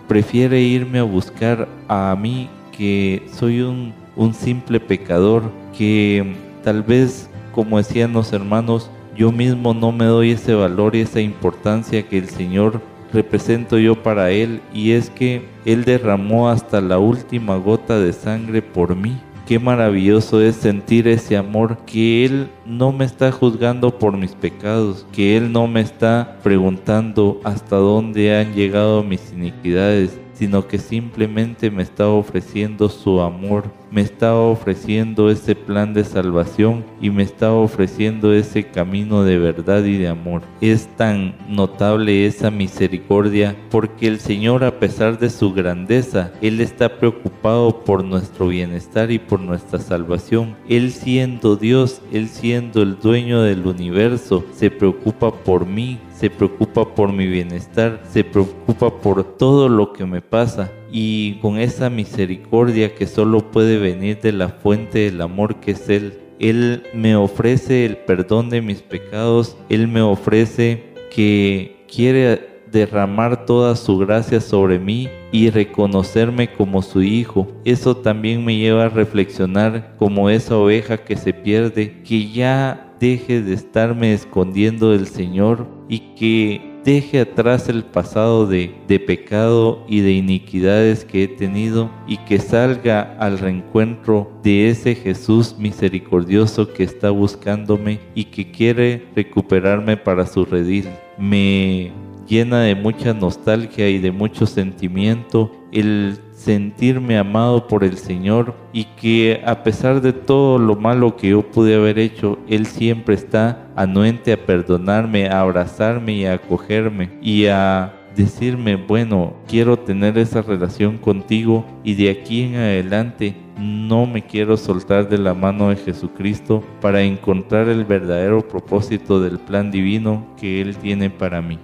[0.08, 3.94] prefiere irme a buscar a mí que soy un,
[4.34, 5.44] simple pecador,
[5.78, 11.02] que tal vez, como decían los hermanos, yo mismo no me doy ese valor y
[11.02, 12.82] esa importancia que el Señor
[13.12, 18.62] represento yo para Él y es que Él derramó hasta la última gota de sangre
[18.62, 19.18] por mí
[19.48, 25.08] Qué maravilloso es sentir ese amor que Él no me está juzgando por mis pecados,
[25.14, 31.72] que Él no me está preguntando hasta dónde han llegado mis iniquidades, sino que simplemente
[31.72, 37.54] me está ofreciendo su amor, me está ofreciendo ese plan de salvación y me está
[37.54, 40.42] ofreciendo ese camino de verdad y de amor.
[40.62, 46.98] Es tan notable esa misericordia porque el Señor a pesar de su grandeza, Él está
[47.00, 50.56] preocupado por nuestro bienestar y por nuestra salvación.
[50.70, 56.96] Él siendo Dios, Él siendo el dueño del universo, se preocupa por mí, se preocupa
[56.96, 62.96] por mi bienestar, se preocupa por todo lo que me pasa y con esa misericordia
[62.96, 66.20] que solo puede venir de la fuente del amor que es Él.
[66.40, 73.76] Él me ofrece el perdón de mis pecados, Él me ofrece que quiere derramar toda
[73.76, 77.48] su gracia sobre mí y reconocerme como su hijo.
[77.64, 83.42] Eso también me lleva a reflexionar como esa oveja que se pierde, que ya deje
[83.42, 90.00] de estarme escondiendo del Señor y que deje atrás el pasado de, de, pecado y
[90.00, 96.84] de iniquidades que he tenido y que salga al reencuentro de ese Jesús misericordioso que
[96.84, 100.88] está buscándome y que quiere recuperarme para su redil.
[101.18, 101.92] Me
[102.28, 106.18] llena de mucha nostalgia y de mucho sentimiento el
[106.48, 111.42] sentirme amado por el Señor y que a pesar de todo lo malo que yo
[111.42, 117.48] pude haber hecho, Él siempre está anuente a perdonarme, a abrazarme y a acogerme y
[117.48, 124.22] a decirme, bueno, quiero tener esa relación contigo y de aquí en adelante no me
[124.22, 130.26] quiero soltar de la mano de Jesucristo para encontrar el verdadero propósito del plan divino
[130.40, 131.60] que Él tiene para mí.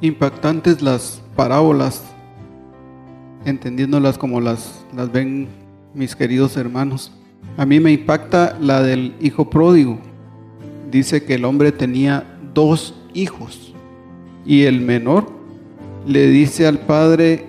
[0.00, 2.02] Impactantes las parábolas,
[3.44, 5.48] entendiéndolas como las, las ven
[5.94, 7.12] mis queridos hermanos.
[7.56, 9.98] A mí me impacta la del hijo pródigo.
[10.90, 13.74] Dice que el hombre tenía dos hijos
[14.46, 15.30] y el menor
[16.06, 17.46] le dice al padre,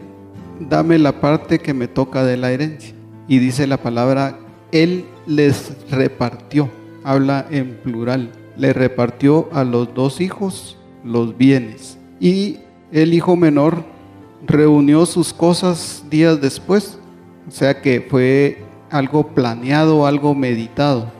[0.59, 2.93] dame la parte que me toca de la herencia.
[3.27, 4.39] Y dice la palabra,
[4.71, 6.69] él les repartió,
[7.03, 12.57] habla en plural, le repartió a los dos hijos los bienes y
[12.91, 13.83] el hijo menor
[14.45, 16.97] reunió sus cosas días después.
[17.47, 21.11] O sea que fue algo planeado, algo meditado,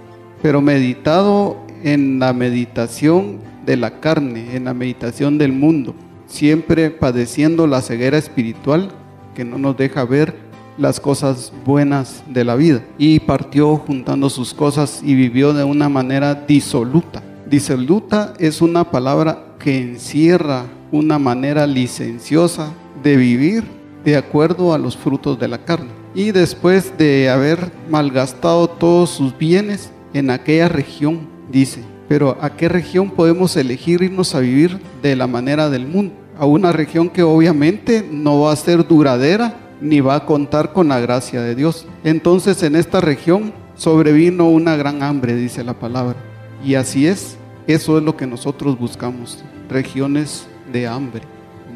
[0.41, 5.95] pero meditado en la meditación de la carne, en la meditación del mundo,
[6.27, 8.91] siempre padeciendo la ceguera espiritual
[9.35, 10.35] que no nos deja ver
[10.77, 12.81] las cosas buenas de la vida.
[12.97, 17.21] Y partió juntando sus cosas y vivió de una manera disoluta.
[17.49, 22.71] Disoluta es una palabra que encierra una manera licenciosa
[23.01, 23.63] de vivir
[24.05, 25.89] de acuerdo a los frutos de la carne.
[26.13, 32.69] Y después de haber malgastado todos sus bienes en aquella región, dice, pero ¿a qué
[32.69, 36.13] región podemos elegir irnos a vivir de la manera del mundo?
[36.37, 40.89] A una región que obviamente no va a ser duradera ni va a contar con
[40.89, 41.87] la gracia de Dios.
[42.03, 46.15] Entonces en esta región sobrevino una gran hambre, dice la palabra.
[46.63, 51.21] Y así es, eso es lo que nosotros buscamos, regiones de hambre,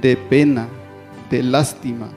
[0.01, 0.67] de pena,
[1.29, 2.09] de lástima.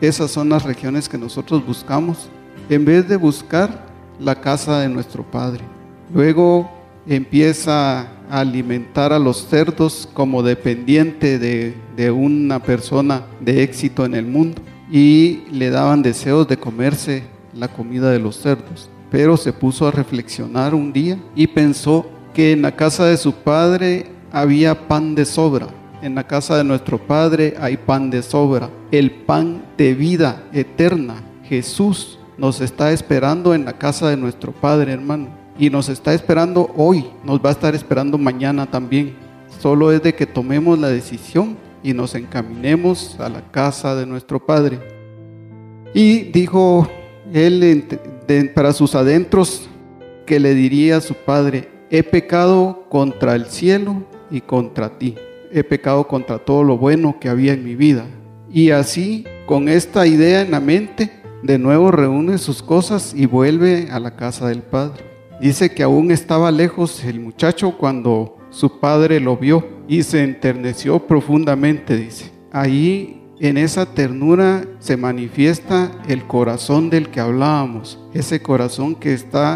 [0.00, 2.28] Esas son las regiones que nosotros buscamos
[2.68, 3.86] en vez de buscar
[4.18, 5.64] la casa de nuestro Padre.
[6.12, 6.70] Luego
[7.06, 14.14] empieza a alimentar a los cerdos como dependiente de, de, una persona de éxito en
[14.14, 18.88] el mundo y le daban deseos de comerse la comida de los cerdos.
[19.10, 23.32] Pero se puso a reflexionar un día y pensó que en la casa de su
[23.32, 25.68] padre había pan de sobra
[26.04, 31.14] en la casa de nuestro Padre hay pan de sobra, el pan de vida eterna.
[31.44, 35.28] Jesús nos está esperando en la casa de nuestro Padre, hermano.
[35.58, 39.14] Y nos está esperando hoy, nos va a estar esperando mañana también.
[39.60, 44.44] Solo es de que tomemos la decisión y nos encaminemos a la casa de nuestro
[44.44, 44.80] Padre.
[45.94, 46.86] Y dijo
[47.32, 47.82] él
[48.54, 49.70] para sus adentros
[50.26, 55.16] que le diría a su Padre, he pecado contra el cielo y contra ti
[55.54, 58.04] he pecado contra todo lo bueno que había en mi vida.
[58.50, 61.12] Y así, con esta idea en la mente,
[61.44, 65.04] de nuevo reúne sus cosas y vuelve a la casa del padre.
[65.40, 71.06] Dice que aún estaba lejos el muchacho cuando su padre lo vio y se enterneció
[71.06, 72.32] profundamente, dice.
[72.50, 79.54] Ahí en esa ternura se manifiesta el corazón del que hablábamos, ese corazón que está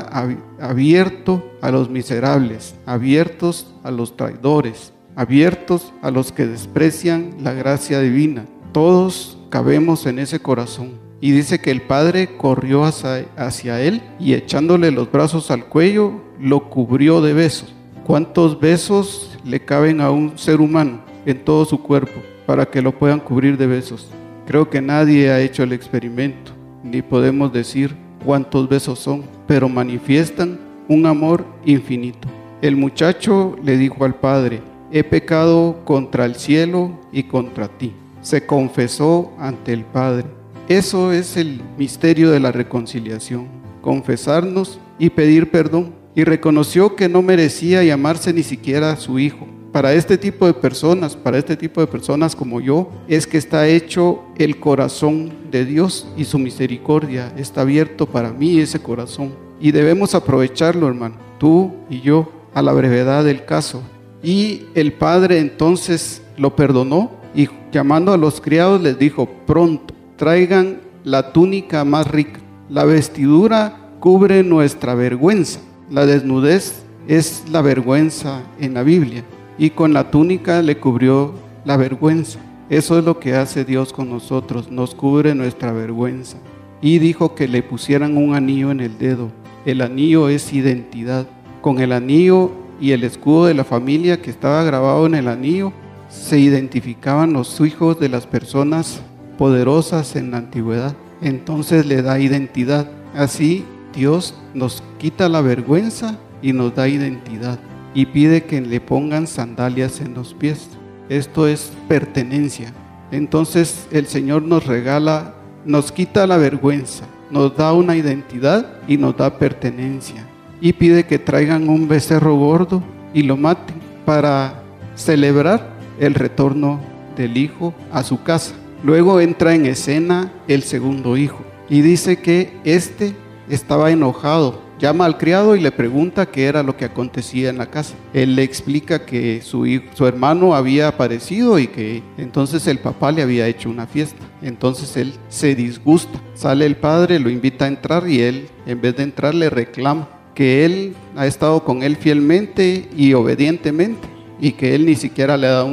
[0.60, 8.00] abierto a los miserables, abiertos a los traidores, abiertos a los que desprecian la gracia
[8.00, 8.46] divina.
[8.72, 10.92] Todos cabemos en ese corazón.
[11.20, 16.70] Y dice que el Padre corrió hacia, él y echándole los brazos al cuello, lo
[16.70, 17.74] cubrió de besos.
[18.06, 21.08] ¿Cuántos besos le caben a un ser humano?
[21.26, 24.08] en todo su cuerpo para que lo puedan cubrir de besos.
[24.46, 27.94] Creo que nadie ha hecho el experimento, ni podemos decir
[28.24, 32.26] cuántos besos son, pero manifiestan un amor infinito.
[32.62, 37.92] El muchacho le dijo al padre, he pecado contra el cielo y contra ti.
[38.22, 40.24] Se confesó ante el Padre.
[40.70, 43.46] Eso es el misterio de la reconciliación,
[43.82, 45.92] confesarnos y pedir perdón.
[46.14, 49.46] Y reconoció que no merecía llamarse ni siquiera su hijo.
[49.72, 53.68] Para este tipo de personas, para este tipo de personas como yo, es que está
[53.68, 59.34] hecho el corazón de Dios y su misericordia está abierto para mí ese corazón.
[59.60, 63.82] Y debemos aprovecharlo, hermano, tú y yo, a la brevedad del caso.
[64.22, 70.80] Y el padre entonces lo perdonó y llamando a los criados les dijo, pronto, traigan
[71.04, 72.40] la túnica más rica.
[72.68, 75.60] La vestidura cubre nuestra vergüenza.
[75.90, 79.24] La desnudez es la vergüenza en la Biblia.
[79.58, 81.34] Y con la túnica le cubrió
[81.64, 82.38] la vergüenza.
[82.70, 86.36] Eso es lo que hace Dios con nosotros, nos cubre nuestra vergüenza.
[86.80, 89.30] Y dijo que le pusieran un anillo en el dedo.
[89.64, 91.26] El anillo es identidad.
[91.60, 95.72] Con el anillo y el escudo de la familia que estaba grabado en el anillo,
[96.08, 99.02] se identificaban los hijos de las personas
[99.36, 100.94] poderosas en la antigüedad.
[101.20, 102.88] Entonces le da identidad.
[103.14, 107.58] Así Dios nos quita la vergüenza y nos da identidad.
[107.98, 110.68] Y pide que le pongan sandalias en los pies.
[111.08, 112.72] Esto es pertenencia.
[113.10, 115.34] Entonces el Señor nos regala,
[115.64, 120.24] nos quita la vergüenza, nos da una identidad y nos da pertenencia
[120.60, 124.62] y pide que traigan un becerro gordo y lo maten para
[124.94, 125.68] celebrar
[125.98, 126.78] el retorno
[127.16, 128.54] del hijo a su casa.
[128.84, 133.12] Luego entra en escena el segundo hijo y dice que este
[133.48, 134.67] estaba enojado.
[134.78, 137.94] Llama al criado y le pregunta qué era lo que acontecía en la casa.
[138.14, 143.22] Él le explica que su, su hermano había aparecido y que entonces el papá le
[143.22, 144.24] había hecho una fiesta.
[144.40, 146.20] Entonces él se disgusta.
[146.34, 150.08] Sale el padre, lo invita a entrar y él en vez de entrar le reclama
[150.38, 154.06] que él ha estado con él fielmente y obedientemente
[154.40, 155.66] y que él ni siquiera le ha dado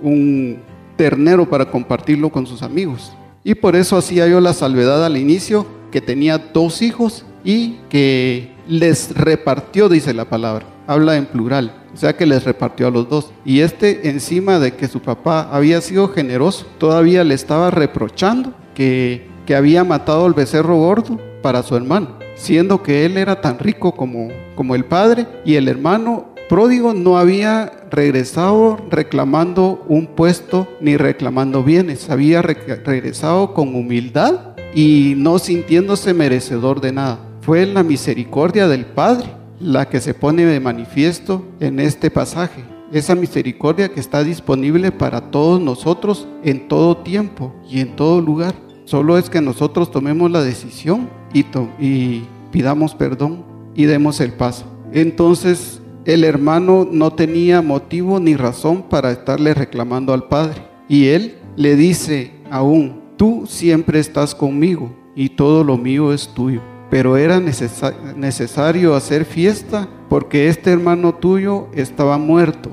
[0.00, 0.58] un,
[0.96, 3.12] ternero para compartirlo con sus amigos.
[3.44, 8.52] Y por eso hacía yo la salvedad al inicio, que tenía dos hijos y que
[8.68, 13.08] les repartió, dice la palabra, habla en plural, o sea que les repartió a los
[13.08, 13.32] dos.
[13.46, 19.28] Y este encima de que su papá había sido generoso, todavía le estaba reprochando que,
[19.46, 23.92] que había matado al becerro gordo para su hermano siendo que él era tan rico
[23.92, 30.96] como, como el padre y el hermano pródigo no había regresado reclamando un puesto ni
[30.96, 37.25] reclamando bienes, había regresado con humildad y no sintiéndose merecedor de nada.
[37.46, 39.28] Fue la misericordia del Padre
[39.60, 42.64] la que se pone de manifiesto en este pasaje.
[42.90, 48.56] Esa misericordia que está disponible para todos nosotros en todo tiempo y en todo lugar.
[48.84, 53.44] Solo es que nosotros tomemos la decisión y, pidamos perdón
[53.76, 54.64] y demos el paso.
[54.92, 60.62] Entonces el hermano no tenía motivo ni razón para estarle reclamando al padre.
[60.88, 66.60] Y él le dice aún, tú siempre estás conmigo y todo lo mío es tuyo.
[66.90, 72.70] Pero era necesario hacer fiesta porque este hermano tuyo estaba muerto.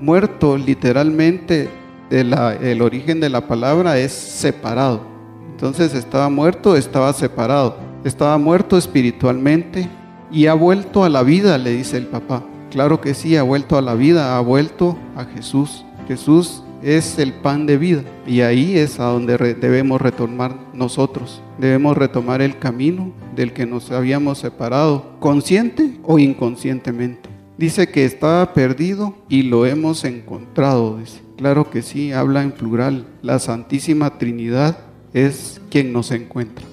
[0.00, 1.68] Muerto literalmente,
[2.10, 5.02] el origen de la palabra es separado.
[5.50, 7.76] Entonces estaba muerto, estaba separado.
[8.02, 9.90] Estaba muerto espiritualmente
[10.32, 12.42] y ha vuelto a la vida, le dice el papá.
[12.70, 15.84] Claro que sí, ha vuelto a la vida, ha vuelto a Jesús.
[16.08, 21.42] Jesús es el pan de vida y ahí es a donde debemos retomar nosotros.
[21.58, 27.28] Debemos retomar el camino del que nos habíamos separado, consciente o inconscientemente.
[27.58, 30.98] Dice que estaba perdido y lo hemos encontrado.
[31.36, 33.04] Claro que sí, habla en plural.
[33.22, 34.78] La Santísima Trinidad
[35.12, 36.64] es quien nos encuentra.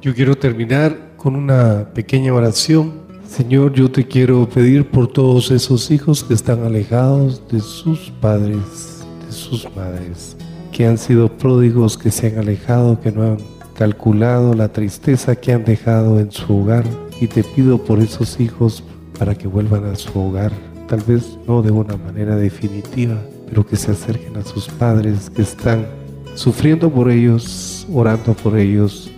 [0.00, 3.02] Yo quiero terminar con una pequeña oración.
[3.26, 8.91] Señor, yo te quiero pedir por todos esos hijos que están alejados de sus padres,
[9.32, 10.36] sus madres,
[10.70, 13.38] que han sido pródigos, que se han alejado, que no han
[13.74, 16.84] calculado la tristeza que han dejado en su hogar.
[17.20, 18.82] Y te pido por esos hijos
[19.18, 20.52] para que vuelvan a su hogar,
[20.88, 23.16] tal vez no de una manera definitiva,
[23.48, 25.86] pero que se acerquen a sus padres que están
[26.34, 29.10] sufriendo por ellos, orando por ellos,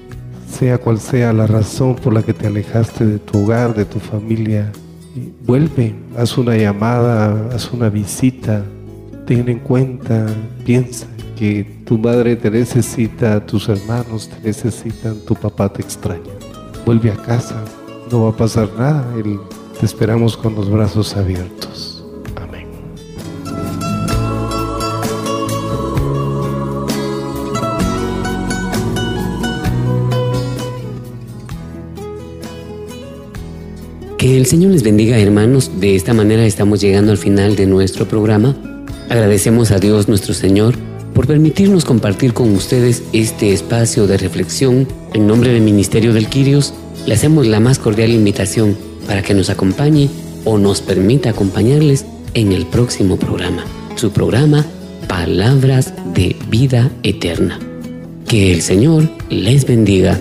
[0.50, 3.98] sea cual sea la razón por la que te alejaste de tu hogar, de tu
[3.98, 4.70] familia.
[5.46, 8.64] Vuelve, haz una llamada, haz una visita,
[9.26, 10.26] ten en cuenta,
[10.64, 11.06] piensa
[11.36, 16.32] que tu madre te necesita, tus hermanos te necesitan, tu papá te extraña.
[16.84, 17.62] Vuelve a casa,
[18.10, 19.38] no va a pasar nada, el,
[19.78, 22.04] te esperamos con los brazos abiertos.
[22.36, 22.66] Amén.
[34.18, 35.80] Que el Señor les bendiga, hermanos.
[35.80, 38.73] De esta manera estamos llegando al final de nuestro programa.
[39.08, 40.74] Agradecemos a Dios nuestro Señor
[41.14, 44.88] por permitirnos compartir con ustedes este espacio de reflexión.
[45.12, 46.74] En nombre del Ministerio del Quirios,
[47.06, 48.76] le hacemos la más cordial invitación
[49.06, 50.08] para que nos acompañe
[50.44, 54.66] o nos permita acompañarles en el próximo programa, su programa
[55.08, 57.60] Palabras de Vida Eterna.
[58.26, 60.20] Que el Señor les bendiga.